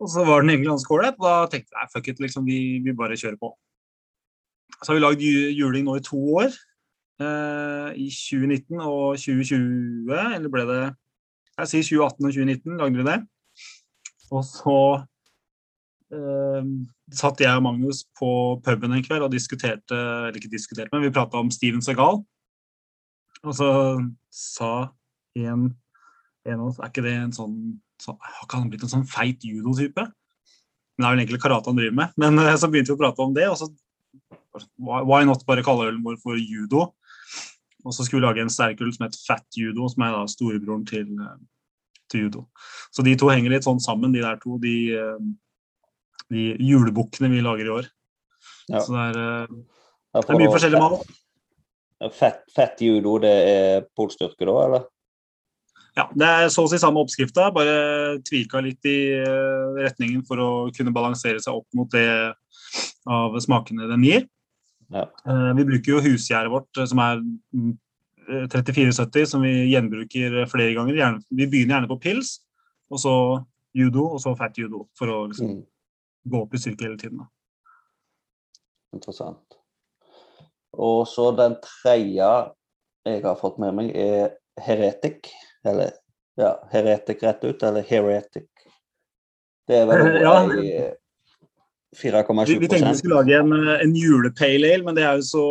Og 0.02 0.11
så 0.11 0.25
var 0.26 0.43
den 0.43 0.52
egentlig 0.52 0.73
ganske 0.73 0.93
ålreit, 0.93 1.17
da 1.23 1.46
tenkte 1.49 1.79
jeg 1.79 1.93
fuck 1.94 2.11
it, 2.11 2.20
liksom, 2.20 2.44
vi, 2.44 2.82
vi 2.84 2.93
bare 2.99 3.17
kjører 3.17 3.38
på. 3.40 3.55
Så 4.82 4.90
har 4.90 4.99
vi 4.99 5.05
lagd 5.05 5.25
juling 5.25 5.87
nå 5.87 5.96
i 5.96 6.05
to 6.05 6.19
år. 6.43 6.52
Eh, 7.22 7.88
I 8.02 8.08
2019 8.10 8.80
og 8.80 9.16
2020, 9.20 10.12
eller 10.36 10.52
ble 10.52 10.66
det 10.69 10.82
Jeg 11.60 11.70
sier 11.70 11.88
2018 12.00 12.26
og 12.26 12.36
2019 12.36 12.78
lagde 12.80 12.98
vi 12.98 13.06
det. 13.08 13.19
Og 14.32 14.44
så 14.48 14.78
eh, 16.16 16.70
satt 17.12 17.42
jeg 17.44 17.58
og 17.58 17.66
Magnus 17.66 18.02
på 18.19 18.30
puben 18.64 18.96
en 18.96 19.04
kveld 19.04 19.26
og 19.26 19.34
diskuterte, 19.34 19.98
eller 19.98 20.40
ikke 20.40 20.54
diskuterte, 20.54 20.88
men 20.94 21.04
vi 21.04 21.12
prata 21.12 21.40
om 21.42 21.52
Steven 21.52 21.84
Segal. 21.84 22.22
Og 23.42 23.54
så 23.58 23.69
sa 24.32 24.72
en, 25.36 25.69
en 26.46 26.60
av 26.60 26.66
oss 26.69 26.76
Er 26.78 26.92
ikke 26.92 27.02
det 27.02 27.14
en 27.19 27.32
sånn 27.34 27.54
så, 27.98 28.12
Har 28.14 28.44
ikke 28.44 28.60
han 28.60 28.69
blitt 28.70 28.84
en 28.86 28.92
sånn 28.92 29.08
feit 29.08 29.43
judotype? 29.43 30.05
Men 30.06 31.02
det 31.02 31.08
er 31.08 31.14
vel 31.14 31.22
egentlig 31.24 31.41
karate 31.43 31.70
han 31.70 31.79
driver 31.79 31.98
med. 31.98 32.14
Men 32.20 32.38
eh, 32.43 32.56
så 32.56 32.70
begynte 32.70 32.94
vi 32.94 32.96
å 32.96 33.02
prate 33.02 33.24
om 33.24 33.36
det, 33.36 33.48
og 33.50 33.58
så 33.60 33.69
why 34.76 35.24
not 35.24 35.44
bare 35.48 35.64
kalle 35.64 35.88
ølen 35.91 36.02
vår 36.05 36.19
for 36.22 36.36
judo? 36.36 36.91
Og 37.84 37.94
så 37.94 38.05
skulle 38.05 38.20
vi 38.20 38.27
lage 38.27 38.44
en 38.44 38.53
sterkøl 38.53 38.93
som 38.94 39.06
het 39.06 39.19
Fat 39.27 39.58
Judo, 39.58 39.89
som 39.91 40.05
er 40.06 40.15
da 40.15 40.22
storebroren 40.31 40.84
til, 40.86 41.08
eh, 41.20 41.39
til 42.10 42.27
judo. 42.27 42.44
Så 42.94 43.03
de 43.03 43.17
to 43.19 43.31
henger 43.32 43.51
litt 43.51 43.67
sånn 43.67 43.82
sammen, 43.82 44.12
de 44.12 44.22
der 44.22 44.39
to. 44.43 44.58
De, 44.62 44.77
eh, 44.94 45.19
de 46.31 46.56
julebukkene 46.60 47.31
vi 47.31 47.43
lager 47.43 47.67
i 47.67 47.74
år. 47.81 47.91
Ja. 48.69 48.81
Så 48.81 48.94
det 48.94 49.17
er, 49.17 49.43
eh, 49.43 49.46
det 50.15 50.31
er 50.31 50.39
mye 50.39 50.55
forskjellig 50.55 50.81
mat. 50.81 51.06
Fett, 52.12 52.43
fett 52.51 52.81
judo, 52.82 53.19
det 53.19 53.31
er 53.31 53.84
polstyrke 53.96 54.46
da, 54.46 54.65
eller? 54.67 54.86
Ja, 55.94 56.08
det 56.17 56.27
er 56.27 56.48
så 56.48 56.65
å 56.65 56.70
si 56.70 56.79
samme 56.79 56.98
oppskrifta, 56.98 57.53
bare 57.53 58.19
tvika 58.24 58.62
litt 58.65 58.82
i 58.84 59.12
retningen 59.77 60.27
for 60.27 60.36
å 60.36 60.74
kunne 60.74 60.91
balansere 60.91 61.39
seg 61.39 61.55
opp 61.55 61.67
mot 61.74 61.89
det 61.91 62.34
av 63.06 63.36
smakene 63.39 63.86
den 63.86 64.03
gir. 64.03 64.27
Ja. 64.93 65.06
Eh, 65.27 65.53
Vi 65.56 65.65
bruker 65.65 65.93
jo 65.96 66.01
husgjæret 66.05 66.51
vårt, 66.53 66.69
eh, 66.79 66.87
som 66.91 66.99
er 66.99 67.20
mm, 67.22 67.72
eh, 68.29 68.46
3470, 68.53 69.27
som 69.27 69.43
vi 69.43 69.53
gjenbruker 69.72 70.43
flere 70.51 70.75
ganger. 70.77 71.19
Vi 71.31 71.46
begynner 71.46 71.77
gjerne 71.79 71.89
på 71.91 72.01
pils, 72.03 72.41
og 72.91 72.99
så 73.01 73.15
judo, 73.75 74.05
og 74.13 74.20
så 74.20 74.34
fat 74.37 74.58
judo, 74.58 74.87
for 74.99 75.06
å 75.08 75.27
liksom 75.31 75.49
Mm, 75.49 75.63
gå 76.29 76.43
opp 76.43 76.55
i 76.55 76.58
styrke 76.61 76.84
hele 76.84 76.99
tiden. 77.01 77.19
Da. 77.19 77.27
interessant. 78.94 79.56
Og 80.72 81.06
så 81.08 81.31
den 81.37 81.55
tredje 81.65 82.29
jeg 83.06 83.22
har 83.25 83.37
fått 83.41 83.58
med 83.58 83.75
meg, 83.75 83.91
er 83.96 84.37
heretic. 84.61 85.31
Eller 85.65 85.91
ja, 86.37 86.55
heretic 86.72 87.22
rett 87.22 87.44
ut, 87.44 87.63
eller 87.63 87.82
heretic. 87.82 88.49
Det 89.69 89.77
er 89.82 89.87
vel 89.87 90.20
Ja. 90.22 90.37
ei 90.53 90.93
4,7 91.93 92.49
Vi, 92.49 92.58
vi 92.58 92.69
tenkte 92.70 92.89
vi 92.94 93.01
skulle 93.03 93.20
lage 93.20 93.37
en, 93.37 93.53
eh, 93.53 93.82
en 93.84 93.94
julepale 93.96 94.70
ale, 94.72 94.84
men 94.87 94.96
det 94.96 95.05
er 95.05 95.19
jo 95.20 95.27
så, 95.29 95.44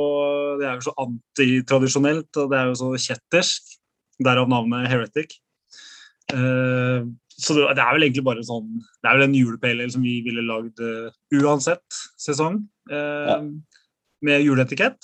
er 0.57 0.79
jo 0.79 0.85
så 0.87 0.93
antitradisjonelt, 1.03 2.29
og 2.41 2.49
det 2.51 2.57
er 2.57 2.71
jo 2.71 2.77
så 2.79 2.91
kjettersk. 3.05 3.77
Derav 4.21 4.49
navnet 4.49 4.89
Heretic. 4.89 5.37
Uh, 6.31 7.09
så 7.27 7.55
det, 7.57 7.63
det 7.75 7.83
er 7.83 7.95
vel 7.95 8.05
egentlig 8.05 8.23
bare 8.23 8.43
sånn 8.45 8.67
Det 8.77 9.09
er 9.09 9.17
vel 9.17 9.25
en 9.25 9.33
julepale 9.35 9.83
ale 9.83 9.91
som 9.91 10.03
vi 10.05 10.13
ville 10.23 10.43
lagd 10.45 10.77
uh, 10.79 11.09
uansett 11.41 11.97
sesong. 12.21 12.61
uh, 12.91 13.25
Ja. 13.31 13.39
Med 14.21 14.45
juleetikett. 14.45 15.01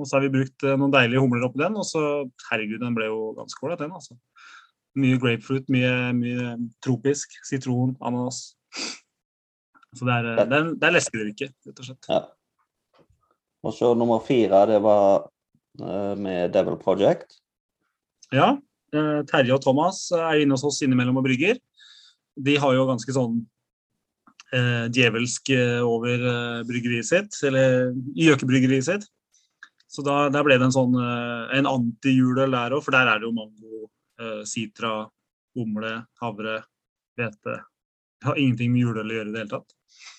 Og 0.00 0.08
så 0.08 0.16
har 0.16 0.24
vi 0.24 0.32
brukt 0.32 0.64
noen 0.64 0.94
deilige 0.94 1.20
humler 1.20 1.44
oppi 1.44 1.60
den, 1.60 1.76
og 1.76 1.84
så 1.84 2.00
Herregud, 2.48 2.80
den 2.80 2.96
ble 2.96 3.10
jo 3.10 3.34
ganske 3.36 3.60
ålreit, 3.66 3.82
den, 3.82 3.92
altså. 3.92 4.16
Mye 4.96 5.18
grapefruit, 5.20 5.68
mye, 5.68 5.90
mye 6.16 6.54
tropisk. 6.84 7.34
Sitron, 7.44 7.92
ananas. 8.00 8.54
Så 9.96 10.04
det 10.04 10.14
er, 10.18 10.26
det 10.44 10.56
er, 10.58 10.70
det 10.76 10.88
er 10.88 10.94
leskedrikke, 10.94 11.50
rett 11.66 11.80
og 11.80 11.86
slett. 11.86 12.08
Ja. 12.12 12.22
Og 13.64 13.74
så 13.74 13.92
nummer 13.98 14.20
fire, 14.22 14.64
det 14.70 14.78
var 14.84 15.28
eh, 15.80 16.14
med 16.20 16.52
Devil 16.54 16.76
Project. 16.80 17.38
Ja. 18.34 18.52
eh, 18.94 19.20
Terje 19.28 19.56
og 19.56 19.62
Thomas 19.64 20.04
er 20.14 20.42
inne 20.42 20.54
hos 20.58 20.66
oss 20.68 20.82
innimellom 20.84 21.18
og 21.20 21.26
brygger. 21.26 21.58
De 22.38 22.56
har 22.60 22.74
jo 22.76 22.84
ganske 22.86 23.14
sånn 23.16 23.40
eh, 24.54 24.86
djevelsk 24.94 25.50
eh, 25.56 25.80
over 25.82 26.26
eh, 26.34 26.60
bryggeriet 26.68 27.08
sitt, 27.08 27.40
eller 27.48 27.94
gjøkebryggeriet 28.14 28.86
sitt. 28.90 29.08
Så 29.88 30.04
da, 30.04 30.26
der 30.28 30.44
ble 30.44 30.58
det 30.60 30.68
en 30.68 30.76
sånn 30.76 30.94
eh, 31.00 31.56
en 31.58 31.70
anti-juleøl 31.70 32.52
der 32.54 32.76
òg, 32.76 32.84
for 32.84 32.94
der 32.94 33.08
er 33.08 33.22
det 33.22 33.26
jo 33.26 33.34
mango, 33.34 33.88
eh, 34.20 34.44
sitra, 34.46 35.00
humle, 35.58 35.96
havre, 36.22 36.60
hvete. 37.18 37.56
Det 38.18 38.28
har 38.28 38.38
ingenting 38.38 38.70
med 38.76 38.84
juleøl 38.84 39.10
å 39.10 39.18
gjøre 39.18 39.32
i 39.32 39.34
det 39.34 39.42
hele 39.42 39.54
tatt. 39.56 39.74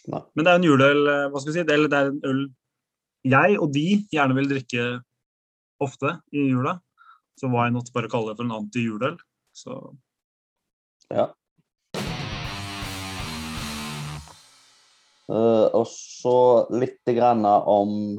Nei. 0.09 0.21
Men 0.35 0.45
det 0.45 0.51
er 0.51 0.59
en 0.59 0.67
juleøl, 0.67 1.01
eh, 1.11 1.27
hva 1.29 1.41
skal 1.41 1.53
vi 1.53 1.59
si, 1.59 1.63
det- 1.63 1.73
eller 1.75 1.91
det 1.91 1.99
er 1.99 2.07
en 2.13 2.21
øl 2.25 2.47
jeg 3.27 3.57
og 3.59 3.73
de 3.73 3.87
gjerne 4.13 4.35
vil 4.37 4.47
drikke 4.47 4.83
ofte 5.83 6.21
i 6.31 6.49
jula. 6.49 6.79
Så 7.39 7.49
why 7.51 7.69
not 7.69 7.91
bare 7.93 8.07
kalle 8.11 8.31
det 8.31 8.37
for 8.39 8.47
en 8.47 8.57
anti-juleøl. 8.59 9.17
Så 9.55 9.95
Ja. 11.11 11.27
Uh, 15.29 15.69
og 15.77 15.85
så 15.85 16.65
litt 16.73 17.05
grann 17.05 17.45
om 17.45 18.17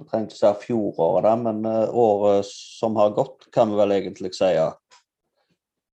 Jeg 0.00 0.08
trenger 0.10 0.26
ikke 0.28 0.36
si 0.36 0.66
fjoråret, 0.66 1.40
men 1.42 1.64
eh, 1.68 1.90
året 1.92 2.46
som 2.48 2.94
har 2.96 3.10
gått, 3.12 3.50
kan 3.52 3.68
vi 3.68 3.76
vel 3.76 3.90
egentlig 3.92 4.30
si. 4.32 4.48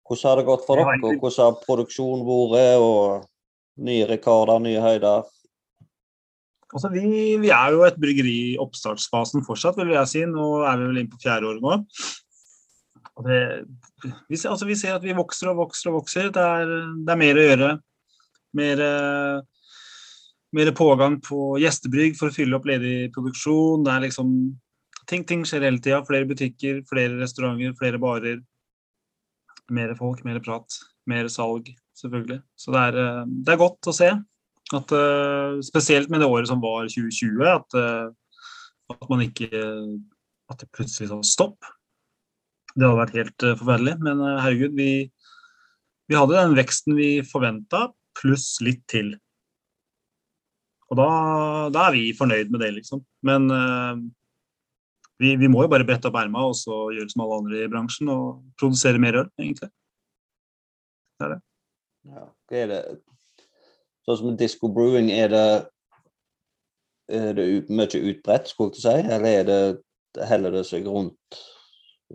Hvordan 0.08 0.30
har 0.30 0.38
det 0.40 0.46
gått 0.48 0.64
for 0.64 0.80
dere? 0.80 0.94
og 1.04 1.20
Hvordan 1.20 1.44
har 1.44 1.58
produksjonen 1.66 2.24
vært? 2.24 2.80
og 2.80 3.26
Nye 3.78 4.06
rekorder, 4.10 4.62
nye 4.64 4.82
høyder? 4.82 5.26
Altså, 6.74 6.90
vi, 6.92 7.04
vi 7.40 7.52
er 7.54 7.74
jo 7.76 7.84
et 7.88 8.00
bryggeri 8.02 8.38
i 8.54 8.62
oppstartsfasen 8.62 9.46
fortsatt, 9.46 9.78
vil 9.80 9.94
jeg 9.96 10.12
si. 10.12 10.24
Nå 10.28 10.48
er 10.68 10.80
vi 10.80 10.90
vel 10.90 11.04
inne 11.04 11.14
på 11.14 11.22
fjerde 11.22 11.52
året 11.52 11.64
nå. 11.64 11.78
Det, 13.26 13.38
vi, 14.28 14.38
ser, 14.38 14.52
altså, 14.52 14.68
vi 14.70 14.76
ser 14.78 14.98
at 14.98 15.06
vi 15.06 15.16
vokser 15.18 15.52
og 15.54 15.62
vokser 15.62 15.92
og 15.92 16.02
vokser. 16.02 16.32
Det 16.34 16.44
er, 16.44 16.74
det 17.08 17.14
er 17.14 17.22
mer 17.22 17.40
å 17.40 17.46
gjøre. 17.48 17.72
Mer, 18.58 18.84
mer 20.58 20.74
pågang 20.78 21.18
på 21.24 21.56
gjestebrygg 21.62 22.18
for 22.20 22.30
å 22.30 22.36
fylle 22.36 22.60
opp 22.60 22.68
ledig 22.70 23.12
produksjon. 23.16 23.86
Det 23.88 23.94
er 23.96 24.08
liksom 24.10 24.32
Ting, 25.08 25.22
ting 25.24 25.46
skjer 25.48 25.64
hele 25.64 25.80
tida. 25.80 26.02
Flere 26.04 26.28
butikker, 26.28 26.82
flere 26.90 27.16
restauranter, 27.16 27.72
flere 27.80 27.96
barer. 28.04 28.42
Mer 29.72 29.94
folk, 29.96 30.26
mer 30.28 30.42
prat. 30.44 30.82
Mer 31.08 31.30
salg, 31.32 31.70
selvfølgelig. 31.98 32.42
Så 32.58 32.74
det 32.74 32.84
er, 32.90 33.00
eh, 33.04 33.24
det 33.46 33.54
er 33.54 33.62
godt 33.62 33.90
å 33.90 33.96
se. 33.96 34.10
At, 34.76 34.92
eh, 34.92 35.60
spesielt 35.64 36.10
med 36.10 36.22
det 36.22 36.28
året 36.28 36.48
som 36.48 36.62
var 36.62 36.88
2020, 36.92 37.46
at, 37.48 37.78
eh, 37.80 38.10
at 38.92 39.10
man 39.10 39.26
ikke 39.26 39.50
At 40.50 40.60
det 40.60 40.72
plutselig 40.72 41.10
sa 41.10 41.20
stopp. 41.28 41.60
Det 42.72 42.88
hadde 42.88 43.02
vært 43.02 43.18
helt 43.20 43.60
forferdelig. 43.60 44.00
Men 44.00 44.22
herregud, 44.40 44.78
vi, 44.78 45.12
vi 46.08 46.16
hadde 46.16 46.38
den 46.38 46.56
veksten 46.56 46.96
vi 46.96 47.20
forventa, 47.20 47.92
pluss 48.16 48.62
litt 48.62 48.80
til. 48.88 49.10
Og 50.88 50.96
da, 50.96 51.10
da 51.68 51.90
er 51.90 51.98
vi 51.98 52.14
fornøyd 52.16 52.50
med 52.50 52.64
det, 52.64 52.72
liksom. 52.78 53.04
Men 53.28 53.50
vi, 55.20 55.36
vi 55.36 55.50
må 55.52 55.66
jo 55.66 55.74
bare 55.74 55.84
brette 55.84 56.08
opp 56.08 56.16
erma 56.16 56.46
og 56.48 56.56
så 56.56 56.86
gjøre 56.96 57.12
som 57.12 57.26
alle 57.26 57.42
andre 57.42 57.66
i 57.66 57.70
bransjen 57.76 58.08
og 58.14 58.40
produsere 58.56 59.04
mer 59.04 59.20
øl, 59.26 59.30
egentlig. 59.36 59.68
Ja. 62.08 62.28
Er 62.56 62.72
det 62.72 62.82
Sånn 64.08 64.22
som 64.22 64.36
Disco 64.40 64.70
Brewing, 64.72 65.10
er 65.12 65.28
det, 65.34 65.48
er 67.12 67.34
det 67.36 67.48
mye 67.68 68.00
utbredt, 68.00 68.48
skulle 68.48 68.72
jeg 68.78 68.86
si, 68.86 69.12
eller 69.12 69.42
er 69.42 69.48
det, 69.50 69.58
heller 70.30 70.54
det 70.56 70.64
seg 70.70 70.88
rundt 70.88 71.40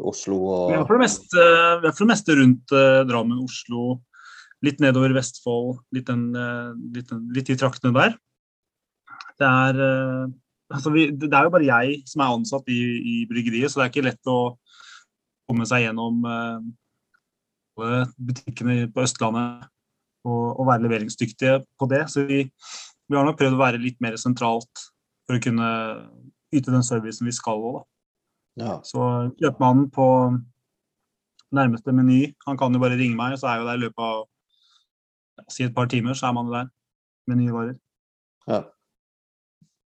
Oslo 0.00 0.38
Vi 0.70 0.78
er 0.78 0.87
for 0.88 0.96
det 0.96 1.04
meste, 1.04 1.42
for 1.84 2.00
det 2.00 2.08
meste 2.08 2.37
rundt 2.38 2.72
eh, 2.72 3.02
Drammen, 3.11 3.42
Oslo, 3.44 3.99
litt 4.64 4.80
nedover 4.80 5.12
Vestfold, 5.12 5.82
litt, 5.92 6.06
den, 6.08 6.30
eh, 6.32 6.70
litt, 6.96 7.11
den, 7.11 7.26
litt 7.37 7.52
i 7.52 7.58
traktene 7.61 7.92
der. 7.99 8.16
Det 9.37 9.50
er, 9.50 9.82
eh, 9.84 10.25
altså 10.72 10.94
vi, 10.96 11.11
det 11.12 11.28
er 11.28 11.44
jo 11.44 11.52
bare 11.58 11.68
jeg 11.68 11.99
som 12.08 12.25
er 12.25 12.38
ansatt 12.38 12.72
i, 12.72 12.80
i 13.04 13.18
bryggeriet, 13.28 13.68
så 13.68 13.82
det 13.82 13.84
er 13.84 13.92
ikke 13.92 14.06
lett 14.08 14.32
å 14.32 14.38
komme 15.44 15.68
seg 15.68 15.84
gjennom 15.84 16.25
eh, 16.25 18.08
butikkene 18.16 18.88
på 18.96 19.04
Østlandet 19.04 19.68
og, 20.25 20.45
og 20.61 20.67
være 20.69 20.85
leveringsdyktige 20.87 21.61
på 21.79 21.88
det. 21.91 22.05
Så 22.12 22.26
vi, 22.29 22.45
vi 23.09 23.19
har 23.19 23.26
nok 23.26 23.38
prøvd 23.41 23.57
å 23.57 23.62
være 23.62 23.83
litt 23.83 23.99
mer 24.05 24.19
sentralt 24.21 24.87
for 25.26 25.38
å 25.38 25.43
kunne 25.43 25.69
yte 26.52 26.73
den 26.73 26.85
servicen 26.85 27.29
vi 27.29 27.35
skal 27.35 27.62
òg, 27.62 27.81
da. 27.81 28.64
ja. 28.67 28.75
Så 28.85 29.07
kjøpmannen 29.41 29.88
på 29.95 30.07
nærmeste 31.52 31.95
meny, 31.97 32.21
han 32.47 32.59
kan 32.61 32.75
jo 32.75 32.81
bare 32.83 32.99
ringe 33.00 33.17
meg, 33.17 33.38
så 33.41 33.49
er 33.50 33.61
jo 33.61 33.69
der 33.69 33.81
i 33.81 33.85
løpet 33.87 34.05
av 34.09 35.52
si 35.52 35.64
et 35.67 35.75
par 35.76 35.88
timer, 35.93 36.17
så 36.17 36.29
er 36.29 36.37
man 36.37 36.52
der 36.52 36.69
med 37.29 37.41
nye 37.41 37.55
varer. 37.55 37.75
Ja. 38.49 38.61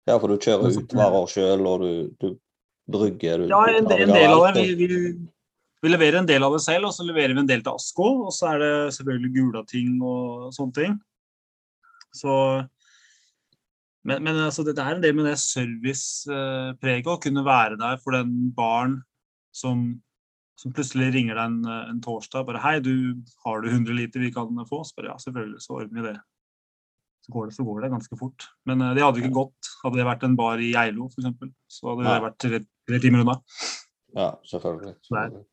ja, 0.09 0.17
for 0.17 0.31
du 0.31 0.39
kjører 0.43 0.79
ut 0.79 0.97
varer 0.97 1.31
sjøl, 1.33 1.67
og 1.67 1.85
du, 1.85 1.93
du 2.23 2.35
brygger 2.93 3.43
du, 3.43 3.49
Ja, 3.51 3.63
en, 3.71 3.87
en 3.87 4.15
del 4.15 4.35
av 4.35 4.49
det. 4.57 4.67
Vi, 4.77 4.89
vi, 4.91 5.13
vi 5.83 5.91
leverer 5.91 6.21
en 6.21 6.29
del 6.29 6.45
av 6.47 6.55
det 6.55 6.63
selv, 6.63 6.89
og 6.89 6.95
så 6.95 7.07
leverer 7.07 7.35
vi 7.35 7.43
en 7.43 7.49
del 7.49 7.65
til 7.65 7.75
Asko. 7.75 8.11
Og 8.29 8.35
så 8.35 8.53
er 8.53 8.63
det 8.63 8.75
selvfølgelig 8.99 9.33
Gulating 9.35 9.97
og 9.99 10.53
sånne 10.55 10.79
ting. 10.79 11.01
Så 12.15 12.37
Men, 14.05 14.25
men 14.27 14.35
altså, 14.43 14.65
det 14.67 14.75
er 14.83 14.97
en 14.97 15.03
del 15.03 15.15
med 15.15 15.29
det 15.31 15.37
servicepreget 15.39 17.07
å 17.07 17.21
kunne 17.23 17.45
være 17.47 17.77
der 17.79 18.01
for 18.03 18.17
den 18.17 18.49
barn 18.51 18.97
som, 19.55 19.85
som 20.59 20.75
plutselig 20.75 21.13
ringer 21.15 21.39
deg 21.39 21.45
en, 21.45 21.61
en 21.93 22.01
torsdag 22.03 22.49
bare 22.49 22.59
'Hei, 22.59 22.81
du, 22.83 23.23
har 23.45 23.63
du 23.63 23.69
100 23.71 23.95
liter 23.95 24.19
vi 24.19 24.33
kan 24.35 24.51
få?' 24.67 24.83
Så 24.83 24.99
bare 24.99 25.13
ja, 25.13 25.15
selvfølgelig, 25.23 25.63
så 25.63 25.77
ordner 25.79 26.01
vi 26.01 26.09
det. 26.09 26.17
Så 27.23 27.33
går 27.33 27.47
det, 27.47 27.55
så 27.55 27.65
går 27.65 27.81
det 27.81 27.93
ganske 27.93 28.19
fort. 28.19 28.49
Men 28.67 28.83
eh, 28.83 28.95
det 28.99 29.07
hadde 29.07 29.23
ikke 29.23 29.39
gått 29.39 29.71
hadde 29.85 30.01
det 30.01 30.09
vært 30.11 30.27
en 30.27 30.37
bar 30.37 30.59
i 30.59 30.73
Geilo 30.75 31.07
f.eks. 31.07 31.55
Så 31.71 31.93
hadde 31.93 32.09
det 32.09 32.27
vært 32.27 32.41
tre, 32.43 32.63
tre 32.91 33.03
timer 33.07 33.23
unna. 33.23 33.39
Ja, 34.19 34.33
selvfølgelig. 34.51 34.97
Selvfølgelig. 35.07 35.47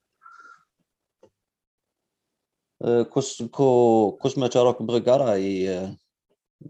Eh, 2.80 3.04
hvor- 3.12 4.38
mye 4.40 4.48
har 4.54 4.74
dere 4.74 4.88
brygga 4.88 5.18
da 5.20 5.34
i 5.36 5.66
eh, 5.68 5.90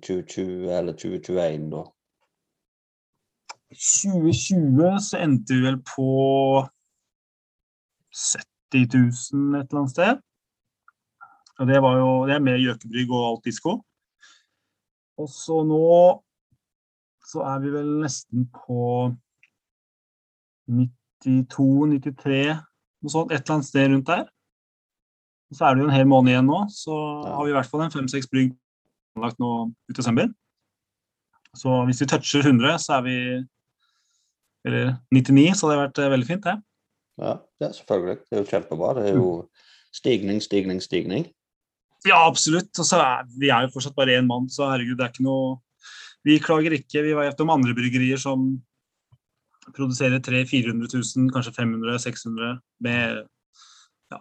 2020 0.01 0.69
eller 0.73 0.93
2021, 0.93 1.69
da? 1.69 1.83
2020 3.69 4.99
så 5.05 5.19
endte 5.21 5.53
vi 5.53 5.61
vel 5.67 5.77
på 5.85 6.07
70 8.09 8.87
000 9.33 9.59
et 9.59 9.69
eller 9.69 9.79
annet 9.79 9.91
sted. 9.93 10.21
Og 11.59 11.67
det 11.67 11.81
var 11.83 11.97
jo 11.99 12.09
det 12.25 12.35
er 12.35 12.39
med 12.41 12.59
gjøkebrygg 12.63 13.11
og 13.13 13.25
alt 13.27 13.45
disko. 13.45 13.77
Og 15.19 15.29
så 15.29 15.61
nå 15.67 16.23
så 17.29 17.43
er 17.45 17.59
vi 17.61 17.69
vel 17.69 17.89
nesten 18.01 18.47
på 18.49 19.13
92-93, 20.69 22.57
noe 23.03 23.11
sånt, 23.13 23.31
et 23.31 23.43
eller 23.43 23.55
annet 23.59 23.67
sted 23.67 23.91
rundt 23.91 24.07
der. 24.09 24.25
Så 25.53 25.65
er 25.65 25.75
det 25.75 25.81
jo 25.81 25.89
en 25.89 25.95
hel 25.95 26.09
måned 26.09 26.33
igjen 26.33 26.49
nå, 26.49 26.59
så 26.69 26.95
har 27.25 27.41
vi 27.45 27.53
i 27.53 27.55
hvert 27.55 27.69
fall 27.69 27.81
en 27.85 27.93
fem-seks 27.93 28.29
brygg 28.29 28.51
planlagt 29.15 29.39
nå 29.41 29.53
ut 29.89 29.97
desember. 29.97 30.29
Så 31.57 31.73
hvis 31.87 32.03
vi 32.03 32.09
toucher 32.09 32.45
100, 32.45 32.77
så 32.83 32.99
er 32.99 33.07
vi 33.07 33.15
Eller 34.67 34.97
99, 35.15 35.55
så 35.55 35.65
hadde 35.65 35.75
det 35.75 35.83
vært 35.85 35.99
eh, 36.03 36.11
veldig 36.11 36.27
fint, 36.27 36.43
det. 36.43 36.53
Ja, 37.19 37.33
ja, 37.63 37.69
selvfølgelig. 37.71 38.17
Det 38.27 38.35
er 38.35 38.41
jo 38.41 38.49
kjempebra. 38.49 38.89
Det 38.97 39.05
er 39.07 39.15
jo 39.15 39.29
stigning, 39.95 40.41
stigning, 40.43 40.81
stigning. 40.83 41.29
Ja, 42.03 42.25
absolutt. 42.25 42.67
Og 42.75 42.87
så 42.87 42.99
er 42.99 43.29
vi 43.39 43.53
er 43.55 43.63
jo 43.63 43.71
fortsatt 43.71 43.95
bare 43.95 44.17
én 44.19 44.27
mann, 44.27 44.49
så 44.51 44.67
herregud, 44.67 44.97
det 44.99 45.07
er 45.07 45.13
ikke 45.13 45.27
noe 45.27 45.57
Vi 46.27 46.35
klager 46.43 46.75
ikke. 46.75 47.05
Vi 47.05 47.15
vet 47.15 47.39
om 47.39 47.53
andre 47.53 47.71
bryggerier 47.71 48.19
som 48.19 48.49
produserer 49.71 50.19
300 50.19 50.43
000-400 50.51 50.91
000, 50.91 51.31
kanskje 51.31 51.55
500 51.55 51.95
000-600 51.95 52.57
med 52.83 53.21
ja, 54.11 54.19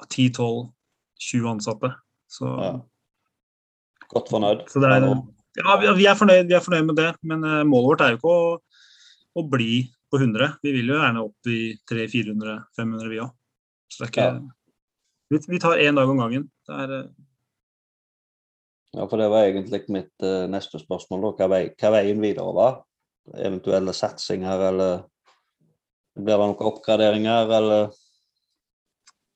10-12-20 1.19 1.51
ansatte. 1.53 1.93
Så, 2.29 2.47
Ja. 2.63 2.73
Godt 4.09 4.31
fornøyd. 4.33 4.65
så 4.71 4.81
det 4.81 4.89
er 4.89 5.05
Ja, 5.59 5.93
vi 5.95 6.07
er 6.07 6.15
fornøyd, 6.15 6.47
vi 6.49 6.55
er 6.55 6.63
fornøyd 6.65 6.87
med 6.87 6.97
det, 6.97 7.15
men 7.23 7.43
eh, 7.45 7.65
målet 7.67 7.89
vårt 7.91 8.01
er 8.05 8.11
jo 8.15 8.19
ikke 8.21 8.31
å, 8.33 8.59
å 9.37 9.43
bli 9.51 9.89
på 10.11 10.21
100. 10.21 10.59
Vi 10.63 10.73
vil 10.73 10.93
jo 10.93 10.99
gjerne 11.01 11.25
opp 11.25 11.51
i 11.51 11.75
300-400-500, 11.91 13.09
vi 13.11 13.19
òg. 13.25 13.33
Så 13.91 14.05
det 14.05 14.07
er 14.07 14.13
ikke 14.13 14.27
Ja. 14.29 14.41
vi, 15.31 15.41
vi 15.49 15.59
tar 15.59 15.79
én 15.83 15.97
dag 15.99 16.09
om 16.09 16.19
gangen. 16.23 16.47
Det 16.69 16.75
er 16.85 16.93
eh, 17.01 17.09
Ja, 18.97 19.05
for 19.07 19.19
det 19.21 19.29
var 19.29 19.45
egentlig 19.45 19.83
mitt 19.93 20.25
uh, 20.25 20.47
neste 20.49 20.79
spørsmål. 20.81 21.21
Da. 21.21 21.33
Hva, 21.37 21.49
vei, 21.53 21.63
hva 21.77 21.91
veien 21.93 22.23
videre 22.23 22.55
var? 22.57 22.79
Eventuelle 23.37 23.93
satsinger, 23.93 24.63
eller 24.71 25.03
blir 26.17 26.33
det 26.39 26.47
noen 26.47 26.71
oppgraderinger, 26.71 27.53
eller 27.59 27.91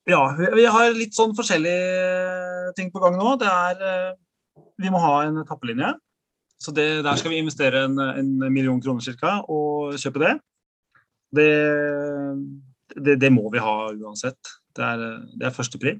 Ja, 0.09 0.23
vi, 0.35 0.65
har 0.67 0.91
litt 0.97 1.15
sånn 1.15 1.35
forskjellige 1.35 2.73
ting 2.75 2.89
på 2.91 2.99
gang 3.03 3.15
nå. 3.15 3.35
Det 3.39 3.47
er 3.47 3.83
eh, 3.87 4.63
Vi 4.81 4.91
må 4.91 4.99
ha 4.99 5.21
en 5.23 5.43
tappelinje. 5.47 5.93
Så 6.59 6.71
det, 6.75 7.03
der 7.03 7.19
skal 7.19 7.33
vi 7.33 7.39
investere 7.43 7.85
en, 7.87 7.99
en 7.99 8.33
million 8.51 8.79
kroner 8.83 9.15
ca. 9.19 9.37
og 9.51 9.95
kjøpe 9.99 10.21
det. 10.23 10.33
Det, 11.33 11.49
det. 12.95 13.17
det, 13.19 13.31
må 13.33 13.49
vi 13.51 13.63
ha 13.63 13.75
uansett. 13.91 14.39
Det 14.75 14.83
er, 14.83 15.03
det 15.39 15.47
er 15.47 15.55
førstepri. 15.55 15.97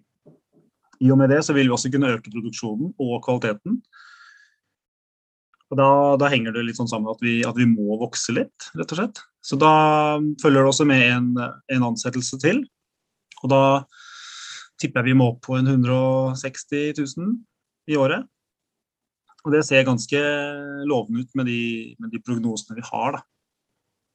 I 1.03 1.11
og 1.11 1.19
med 1.19 1.33
det 1.33 1.41
så 1.43 1.55
vil 1.55 1.67
vi 1.67 1.75
også 1.75 1.91
kunne 1.91 2.13
øke 2.15 2.31
produksjonen 2.31 2.93
og 3.01 3.17
kvaliteten. 3.25 3.81
Og 5.73 5.79
da, 5.79 5.89
da, 6.21 6.29
henger 6.29 6.53
det 6.53 6.67
litt 6.67 6.77
sånn 6.77 6.91
sammen 6.91 7.11
at 7.11 7.23
vi, 7.23 7.39
at 7.47 7.57
vi, 7.57 7.65
må 7.67 7.97
vokse 7.99 8.35
litt, 8.35 8.69
rett 8.77 8.93
og 8.93 8.99
slett. 8.99 9.23
Så 9.43 9.57
da 9.59 9.73
følger 10.43 10.61
det 10.61 10.69
også 10.69 10.87
med 10.87 11.03
en, 11.07 11.29
en 11.73 11.87
ansettelse 11.89 12.39
til. 12.43 12.61
Og 13.43 13.51
da 13.51 13.63
tipper 14.79 15.01
jeg 15.01 15.11
vi 15.11 15.17
må 15.19 15.31
opp 15.33 15.43
på 15.45 15.57
en 15.57 15.69
160 15.69 16.95
000 16.99 17.35
i 17.91 17.99
året. 17.99 18.25
Og 19.43 19.51
det 19.51 19.65
ser 19.67 19.83
ganske 19.87 20.19
lovende 20.87 21.23
ut 21.23 21.35
med 21.35 21.49
de, 21.51 21.61
med 21.99 22.13
de 22.13 22.21
prognosene 22.23 22.77
vi 22.79 22.85
har, 22.87 23.17
da. 23.17 23.23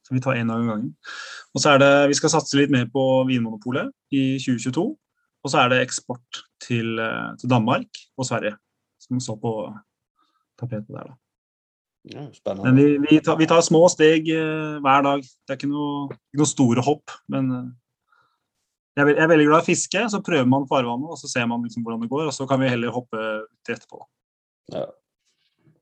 Så 0.07 0.15
vi 0.15 0.21
tar 0.25 0.39
én 0.39 0.49
dag 0.49 0.57
om 0.63 0.71
gangen. 0.71 0.93
Og 1.53 1.61
så 1.61 1.75
er 1.75 1.81
det 1.83 2.09
Vi 2.09 2.17
skal 2.17 2.31
satse 2.33 2.57
litt 2.57 2.71
mer 2.73 2.87
på 2.89 3.03
Vinmonopolet 3.29 3.91
i 4.09 4.39
2022. 4.41 4.85
Og 5.43 5.51
så 5.51 5.61
er 5.61 5.69
det 5.69 5.83
eksport 5.83 6.41
til, 6.63 6.97
til 7.39 7.51
Danmark 7.51 8.01
og 8.17 8.25
Sverige, 8.25 8.57
som 8.99 9.21
står 9.21 9.37
på 9.43 9.53
tapetet 10.59 10.89
der, 10.89 11.11
da. 11.11 11.17
Ja. 12.09 12.25
Men 12.63 12.77
vi, 12.77 12.85
vi, 13.03 13.19
tar, 13.19 13.35
vi, 13.37 13.45
tar, 13.45 13.61
små 13.61 13.83
steg 13.91 14.29
uh, 14.31 14.79
hver 14.83 15.03
dag. 15.05 15.21
Det 15.21 15.53
er 15.53 15.59
ikke 15.59 15.69
noe, 15.69 16.07
ikke 16.31 16.41
noe 16.41 16.51
store 16.51 16.83
hopp. 16.85 17.13
Men 17.31 17.51
uh, 17.51 17.65
jeg, 18.97 19.03
er, 19.03 19.11
jeg, 19.13 19.23
er 19.23 19.31
veldig 19.31 19.49
glad 19.49 19.65
i 19.65 19.69
fiske. 19.71 20.05
Så 20.13 20.21
prøver 20.25 20.47
man 20.49 20.67
farvannet, 20.69 21.11
og 21.13 21.19
så 21.19 21.29
ser 21.31 21.49
man 21.49 21.65
liksom 21.65 21.85
hvordan 21.85 22.05
det 22.05 22.11
går. 22.11 22.29
Og 22.29 22.35
så 22.35 22.47
kan 22.49 22.61
vi 22.61 22.71
heller 22.71 22.95
hoppe 22.95 23.19
uti 23.19 23.75
etterpå. 23.75 24.01
Ja. 24.73 24.85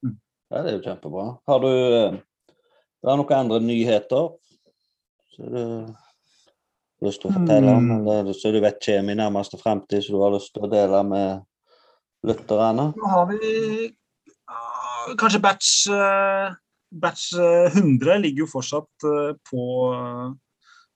Mm. 0.03 0.17
ja. 0.51 0.63
det 0.63 0.73
er 0.73 0.75
jo 0.77 0.83
kjempebra. 0.87 1.29
Har 1.49 1.63
du, 1.63 1.71
det 1.71 3.13
er 3.13 3.21
noen 3.21 3.39
andre 3.39 3.63
nyheter 3.63 4.35
så 5.37 5.51
du 5.53 5.59
har 5.61 7.05
lyst 7.05 7.21
til 7.21 7.29
å 7.29 7.35
fortelle 7.35 7.73
om? 7.77 7.91
Mm. 7.91 8.07
Eller 8.09 8.33
så 8.33 8.51
du 8.53 8.57
vet 8.63 8.81
kommer 8.81 9.13
i 9.13 9.19
nærmeste 9.19 9.59
fremtid, 9.61 10.01
så 10.01 10.15
du 10.15 10.23
har 10.23 10.33
lyst 10.33 10.55
til 10.55 10.65
å 10.65 10.71
dele 10.71 11.03
med 11.05 11.45
lytterne? 12.25 12.89
Nå 12.97 13.11
har 13.11 13.27
vi 13.29 13.51
kanskje 15.19 15.41
batch, 15.43 15.71
eh, 15.93 16.55
batch 16.91 17.31
100 17.37 18.13
eh, 18.13 18.21
ligger 18.23 18.45
jo 18.45 18.51
fortsatt 18.51 19.07
eh, 19.07 19.33
på, 19.49 19.63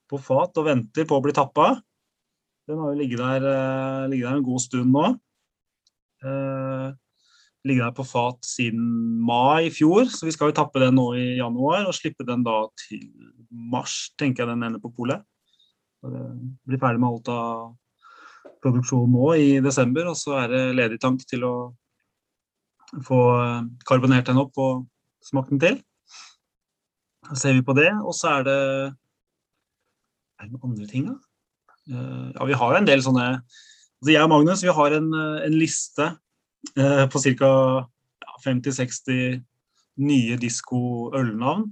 på, 0.09 0.21
fat 0.25 0.57
og 0.57 0.67
venter 0.67 1.07
på 1.07 1.19
å 1.19 1.23
bli 1.23 1.35
tappa. 1.35 1.75
Den 2.69 2.79
har 2.79 2.91
jo 2.91 2.99
ligget 2.99 3.19
der, 3.19 4.07
ligget 4.11 4.29
der 4.29 4.37
en 4.37 4.45
god 4.47 4.61
stund 4.63 4.91
nå. 4.93 5.05
Ligger 7.65 7.87
der 7.87 7.95
på 7.97 8.05
fat 8.05 8.45
siden 8.45 8.85
mai 9.25 9.67
i 9.67 9.73
fjor, 9.73 10.05
så 10.09 10.25
vi 10.25 10.33
skal 10.35 10.51
jo 10.51 10.57
tappe 10.57 10.81
den 10.81 10.95
nå 10.97 11.07
i 11.17 11.25
januar 11.39 11.87
og 11.89 11.97
slippe 11.97 12.25
den 12.27 12.45
da 12.45 12.63
til 12.83 13.03
mars, 13.49 14.13
tenker 14.17 14.45
jeg 14.45 14.53
den 14.53 14.65
ender 14.69 14.81
på 14.81 14.93
polet. 14.97 15.25
Blir 16.01 16.81
ferdig 16.81 17.01
med 17.01 17.09
alt 17.11 17.29
av 17.33 17.75
produksjon 18.61 19.11
nå 19.11 19.33
i 19.37 19.49
desember, 19.63 20.09
og 20.11 20.17
så 20.17 20.37
er 20.43 20.51
det 20.53 20.63
ledig 20.77 20.99
tank 21.01 21.23
til 21.29 21.45
å 21.47 21.55
få 23.07 23.19
eh, 23.39 23.67
karbonert 23.87 24.27
den 24.27 24.41
opp 24.41 24.57
og 24.59 24.85
smakt 25.23 25.53
den 25.53 25.61
til. 25.61 25.77
Så 27.29 27.37
ser 27.43 27.57
vi 27.57 27.65
på 27.65 27.75
det, 27.77 27.91
og 28.01 28.15
så 28.17 28.39
er 28.39 28.47
det 28.49 28.61
Er 30.41 30.47
det 30.49 30.55
noen 30.55 30.71
andre 30.71 30.87
ting, 30.89 31.05
da? 31.05 31.30
Eh, 31.89 32.27
ja, 32.35 32.45
vi 32.45 32.57
har 32.57 32.73
jo 32.73 32.81
en 32.81 32.89
del 32.89 33.01
sånne 33.01 33.27
altså 34.01 34.13
Jeg 34.13 34.25
og 34.25 34.31
Magnus 34.31 34.63
vi 34.65 34.73
har 34.73 34.97
en, 34.97 35.09
eh, 35.13 35.45
en 35.47 35.57
liste 35.57 36.07
eh, 36.77 37.05
på 37.09 37.21
ca. 37.21 37.51
Ja, 38.21 38.35
50-60 38.45 39.41
nye 40.01 40.37
disko-ølnavn. 40.41 41.69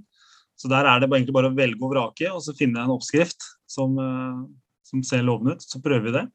Så 0.60 0.68
der 0.68 0.84
er 0.84 1.00
det 1.00 1.08
egentlig 1.08 1.34
bare 1.34 1.48
å 1.48 1.56
velge 1.56 1.80
og 1.82 1.94
vrake, 1.94 2.28
og 2.30 2.42
så 2.44 2.54
finne 2.54 2.82
en 2.82 2.92
oppskrift 2.92 3.46
som, 3.70 3.96
eh, 3.98 4.42
som 4.86 5.02
ser 5.06 5.24
lovende 5.26 5.56
ut. 5.56 5.64
Så 5.64 5.80
prøver 5.82 6.06
vi 6.06 6.16
det. 6.18 6.26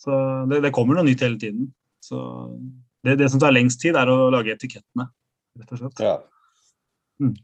Så 0.00 0.14
det, 0.50 0.62
det 0.62 0.72
kommer 0.76 0.96
noe 0.96 1.08
nytt 1.08 1.24
hele 1.24 1.38
tiden. 1.40 1.72
Så 2.04 2.20
det, 3.04 3.18
det, 3.18 3.30
som 3.32 3.42
tar 3.42 3.54
lengst 3.54 3.80
tid, 3.82 3.98
er 3.98 4.10
å 4.10 4.30
lage 4.30 4.54
etikettene, 4.54 5.08
rett 5.58 5.72
og 5.74 5.82
slett. 5.82 6.02
Ja. 6.04 6.16
Mm. 7.22 7.34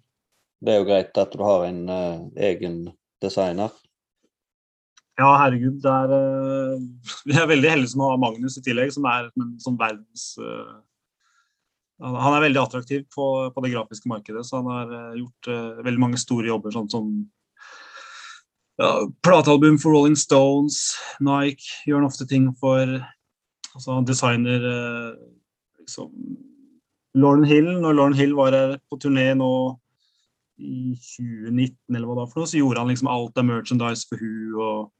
Det 0.63 0.73
er 0.73 0.79
jo 0.79 0.87
greit 0.87 1.19
at 1.19 1.35
du 1.35 1.43
har 1.43 1.65
en 1.67 1.81
uh, 1.91 2.23
egen 2.51 2.85
designer. 3.23 3.75
Ja, 5.21 5.29
herregud. 5.43 5.81
Det 5.83 5.93
er, 5.93 6.15
uh, 6.79 7.19
vi 7.29 7.37
er 7.37 7.51
veldig 7.51 7.71
heldige 7.75 7.93
som 7.93 8.05
har 8.07 8.21
Magnus 8.21 8.57
i 8.59 8.65
tillegg, 8.65 8.93
som 8.95 9.07
er 9.11 9.29
sånn 9.63 9.79
verdens 9.81 10.33
uh, 10.41 10.81
Han 12.03 12.37
er 12.37 12.47
veldig 12.47 12.63
attraktiv 12.63 13.05
på, 13.13 13.29
på, 13.55 13.65
det 13.65 13.75
grafiske 13.75 14.11
markedet, 14.11 14.45
så 14.49 14.63
han 14.63 14.71
har 14.73 14.95
gjort 15.21 15.51
veldig 15.87 16.03
mange 16.03 16.19
store 16.19 16.49
jobber, 16.49 16.73
sånn 16.75 16.89
som 16.91 17.11
ja, 18.81 18.89
platealbum 19.23 19.77
for 19.79 19.95
Rolling 19.95 20.17
Stones, 20.19 20.97
Nike, 21.23 21.69
gjør 21.87 22.01
han 22.01 22.09
ofte 22.09 22.27
ting 22.27 22.49
for 22.59 22.97
altså 23.77 24.01
designer 24.09 24.67
liksom 25.79 26.11
Lauren 27.15 27.45
Hill, 27.45 27.69
når 27.85 27.95
Lauren 27.95 28.17
Hill 28.17 28.35
var 28.35 28.57
her 28.57 28.75
på 28.91 28.99
turné 29.01 29.29
nå 29.37 29.53
i 30.63 30.95
2019, 30.97 31.77
eller 31.95 32.09
hva 32.09 32.19
da 32.19 32.27
for 32.29 32.43
noe, 32.43 32.51
så 32.51 32.59
gjorde 32.61 32.83
han 32.83 32.93
liksom 32.93 33.11
alt 33.13 33.39
av 33.41 33.49
merchandise 33.49 34.09
for 34.09 34.21
hun 34.23 34.57
og 34.57 34.91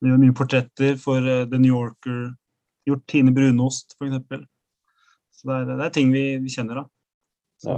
det 0.00 0.08
gjør 0.08 0.20
mye 0.22 0.36
portretter 0.36 0.92
for 1.00 1.18
uh, 1.20 1.48
The 1.48 1.58
New 1.60 1.74
Yorker. 1.74 2.20
Gjort 2.88 3.04
Tine 3.10 3.32
Brunost, 3.36 3.86
f.eks. 3.98 4.14
Så 5.36 5.42
det 5.48 5.54
er, 5.56 5.64
det 5.76 5.84
er, 5.84 5.92
ting 5.94 6.08
vi, 6.14 6.24
vi 6.40 6.50
kjenner, 6.52 6.74
da. 6.82 6.84
Så. 7.60 7.70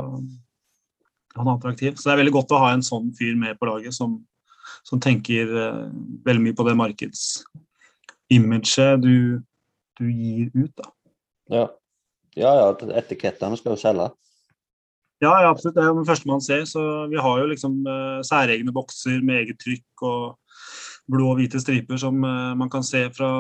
Han 1.37 1.49
er 1.49 1.55
attraktiv. 1.57 1.93
Så 1.97 2.03
det 2.07 2.13
er 2.15 2.23
veldig 2.23 2.37
godt 2.39 2.55
å 2.55 2.63
ha 2.63 2.69
en 2.75 2.87
sånn 2.87 3.07
fyr 3.19 3.35
med 3.39 3.53
på 3.59 3.69
laget 3.69 3.93
som, 3.97 4.11
som 4.87 4.99
tenker 5.03 5.45
uh, 5.51 5.87
veldig 6.27 6.43
mye 6.47 6.59
på 6.59 6.67
det 6.69 6.77
markedsimaget 6.79 9.03
du, 9.03 9.17
du 9.99 10.07
gir 10.09 10.47
ut, 10.55 10.75
da. 10.79 10.87
Ja. 11.53 11.67
Ja, 12.33 12.49
ja, 12.57 12.69
etikettene 12.97 13.59
skal 13.61 13.75
jo 13.75 13.81
selge. 13.81 14.07
Ja, 15.23 15.33
ja, 15.45 15.51
absolutt. 15.51 15.77
Det 15.77 15.83
er 15.83 15.91
jo 15.91 15.99
den 16.01 16.09
første 16.09 16.31
man 16.31 16.41
ser. 16.43 16.63
Så 16.67 16.81
vi 17.13 17.19
har 17.21 17.43
jo 17.43 17.51
liksom 17.51 17.75
uh, 17.87 18.21
særegne 18.27 18.73
bokser 18.75 19.21
med 19.23 19.43
eget 19.43 19.59
trykk 19.63 20.05
og 20.09 20.23
blå 21.11 21.33
og 21.33 21.41
hvite 21.41 21.61
striper 21.63 21.99
som 22.01 22.21
uh, 22.25 22.53
man 22.59 22.71
kan 22.73 22.85
se 22.87 23.05
fra 23.15 23.31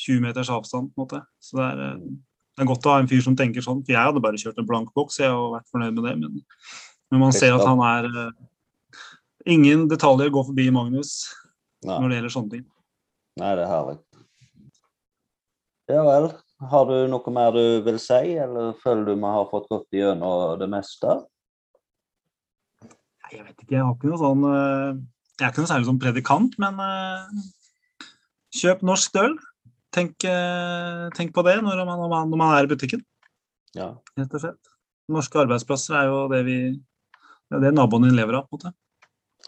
20 0.00 0.24
meters 0.24 0.50
avstand. 0.52 0.90
på 0.92 1.00
en 1.00 1.04
måte. 1.06 1.22
Så 1.40 1.58
det 1.58 1.66
er, 1.68 1.80
uh, 1.96 2.12
det 2.56 2.64
er, 2.64 2.68
godt 2.68 2.86
å 2.86 2.94
ha 2.94 3.00
en 3.02 3.10
fyr 3.10 3.24
som 3.24 3.36
tenker 3.38 3.64
sånn. 3.64 3.82
For 3.86 3.94
jeg 3.94 4.10
hadde 4.10 4.22
bare 4.24 4.40
kjørt 4.40 4.60
en 4.60 4.68
blank 4.68 4.92
boks, 4.96 5.20
jeg 5.22 5.32
og 5.32 5.56
vært 5.56 5.70
fornøyd 5.72 5.96
med 5.96 6.08
det. 6.08 6.14
Men, 6.20 6.44
men 7.10 7.24
man 7.24 7.36
ser 7.36 7.56
at 7.56 7.66
han 7.66 7.82
er 7.86 8.32
Ingen 9.48 9.86
detaljer 9.88 10.28
går 10.28 10.44
forbi 10.50 10.66
Magnus 10.68 11.14
Nei. 11.80 11.94
når 11.94 12.10
det 12.10 12.16
gjelder 12.18 12.32
sånne 12.34 12.52
ting. 12.52 12.64
Nei, 13.40 13.54
det 13.56 13.62
er 13.64 13.70
herlig. 13.70 13.94
Ja 15.90 16.02
vel. 16.06 16.28
Har 16.70 16.84
du 16.86 16.96
noe 17.08 17.32
mer 17.32 17.54
du 17.56 17.80
vil 17.86 17.96
si, 18.02 18.34
eller 18.36 18.74
føler 18.82 19.08
du 19.08 19.14
vi 19.14 19.32
har 19.32 19.46
fått 19.48 19.70
gått 19.72 19.96
gjennom 19.96 20.58
det 20.60 20.68
meste? 20.70 21.16
Jeg 23.30 23.46
vet 23.46 23.62
ikke, 23.62 23.74
jeg 23.76 23.86
har 23.86 23.94
ikke 23.94 24.10
noe 24.10 24.20
sånn 24.20 24.44
eh, 24.50 25.00
Jeg 25.40 25.46
er 25.46 25.54
ikke 25.54 25.64
noe 25.64 25.70
særlig 25.70 25.88
som 25.88 26.00
predikant, 26.00 26.58
men 26.60 26.76
uh, 26.84 28.04
kjøp 28.60 28.84
norsk 28.84 29.16
øl. 29.22 29.38
Tenk, 29.90 30.14
uh, 30.28 31.08
tenk, 31.16 31.32
på 31.34 31.42
det 31.46 31.56
når 31.64 31.80
man, 31.88 32.04
når 32.04 32.36
man, 32.36 32.52
er 32.54 32.68
i 32.68 32.70
butikken. 32.70 33.02
Ja. 33.74 33.94
Rett 34.20 34.36
og 34.36 34.44
slett. 34.44 34.70
Norske 35.10 35.40
arbeidsplasser 35.40 35.96
er 35.98 36.10
jo 36.10 36.22
det 36.30 36.44
vi 36.46 36.60
det 37.50 37.58
er 37.58 37.64
det 37.66 37.74
naboen 37.74 38.06
din 38.06 38.14
lever 38.14 38.38
av. 38.38 38.46
på 38.46 38.54
en 38.54 38.60
måte. 38.60 38.76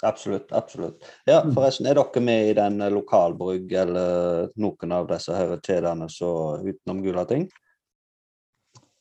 Absolutt. 0.03 0.49
absolutt. 0.51 1.05
Ja, 1.29 1.43
mm. 1.45 1.53
forresten, 1.55 1.87
Er 1.87 1.95
dere 1.95 2.21
med 2.21 2.49
i 2.51 2.55
den 2.59 2.83
lokalbrygg 2.91 3.73
eller 3.85 4.49
noen 4.59 4.95
av 4.97 5.07
disse 5.13 5.37
her 5.37 5.55
kjedene 5.63 6.09
så 6.11 6.59
utenom 6.65 7.03
Gulating? 7.05 7.47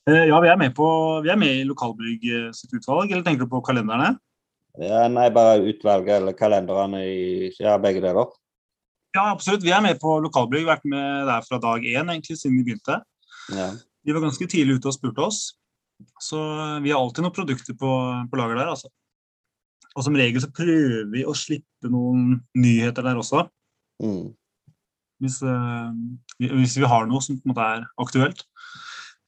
Eh, 0.10 0.28
ja, 0.30 0.38
vi 0.42 0.52
er 0.52 0.60
med, 0.62 0.76
på, 0.78 0.86
vi 1.26 1.32
er 1.34 1.40
med 1.40 1.64
i 1.64 1.66
lokalbrygg 1.66 2.28
eh, 2.30 2.52
sitt 2.54 2.76
utvalg. 2.78 3.10
Eller 3.10 3.26
tenker 3.26 3.48
du 3.48 3.50
på 3.50 3.64
kalenderne? 3.66 4.14
Ja, 4.80 5.08
Nei, 5.12 5.28
bare 5.36 5.60
utvalget 5.68 6.22
eller 6.22 6.36
kalenderne 6.38 7.02
i 7.04 7.50
ja, 7.60 7.76
begge 7.82 8.04
deler. 8.04 8.32
Ja, 9.12 9.26
absolutt. 9.34 9.66
Vi 9.66 9.74
er 9.76 9.84
med 9.84 10.00
på 10.00 10.16
lokalbrygg. 10.24 10.68
Vært 10.70 10.86
med 10.88 11.28
der 11.28 11.44
fra 11.44 11.60
dag 11.60 11.84
én, 11.84 12.12
egentlig, 12.14 12.38
siden 12.40 12.60
vi 12.60 12.70
begynte. 12.70 13.02
Ja. 13.52 13.72
De 13.76 14.16
var 14.16 14.24
ganske 14.24 14.48
tidlig 14.48 14.80
ute 14.80 14.90
og 14.92 14.96
spurte 14.96 15.26
oss. 15.26 15.42
Så 16.24 16.40
vi 16.82 16.94
har 16.94 17.02
alltid 17.02 17.26
noen 17.26 17.36
produkter 17.36 17.76
på, 17.78 17.92
på 18.32 18.40
lager 18.40 18.62
der, 18.62 18.72
altså. 18.72 18.90
Og 19.92 20.06
som 20.06 20.16
regel 20.16 20.40
så 20.40 20.52
prøver 20.56 21.10
vi 21.12 21.26
å 21.28 21.36
slippe 21.36 21.92
noen 21.92 22.40
nyheter 22.56 23.04
der 23.06 23.20
også. 23.20 23.44
Mm. 24.02 24.32
Hvis, 25.22 25.42
uh, 25.44 25.92
hvis, 26.40 26.78
vi 26.80 26.88
har 26.88 27.10
noe 27.10 27.22
som 27.22 27.38
på 27.38 27.46
en 27.46 27.52
måte 27.52 27.68
er 27.76 27.84
aktuelt. 28.02 28.46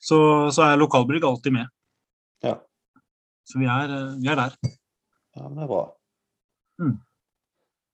Så, 0.03 0.17
så 0.55 0.65
er 0.65 0.79
lokalbrygg 0.79 1.25
alltid 1.27 1.57
med. 1.59 1.73
Ja. 2.43 2.55
Så 3.47 3.59
vi 3.59 3.67
er, 3.69 3.91
uh, 3.91 4.15
vi 4.23 4.31
er, 4.31 4.39
der. 4.39 4.73
Ja, 5.35 5.47
men 5.47 5.57
det 5.57 5.63
er 5.63 5.67
bra. 5.67 5.83
Mm. 6.81 6.97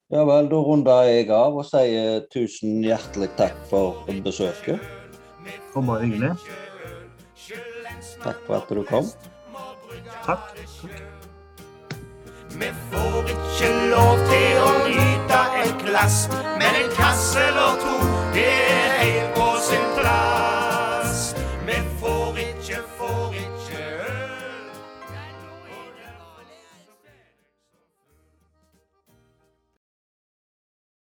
Ja 0.10 0.24
vel, 0.26 0.48
da 0.50 0.60
runder 0.66 1.04
jeg 1.06 1.28
av 1.30 1.60
og 1.62 1.68
sier 1.70 2.24
tusen 2.34 2.80
hjertelig 2.82 3.30
takk 3.38 3.60
for 3.70 4.10
besøket. 4.26 4.82
Og 5.76 5.86
bare 5.86 6.08
hyggelig. 6.08 6.32
Takk 8.24 8.42
for 8.48 8.58
at 8.58 8.74
du 8.74 8.84
kom. 8.90 9.12
Takk. 10.26 10.50
Vi 12.60 12.72
får 12.90 13.32
ikke 13.36 13.72
lov 13.94 14.26
til 14.32 14.60
å 14.66 14.74
nyte 14.90 15.44
et 15.62 15.86
glass, 15.86 16.26
men 16.58 16.84
en 16.84 16.92
kasse 16.98 17.46
eller 17.46 17.80
to 17.86 18.00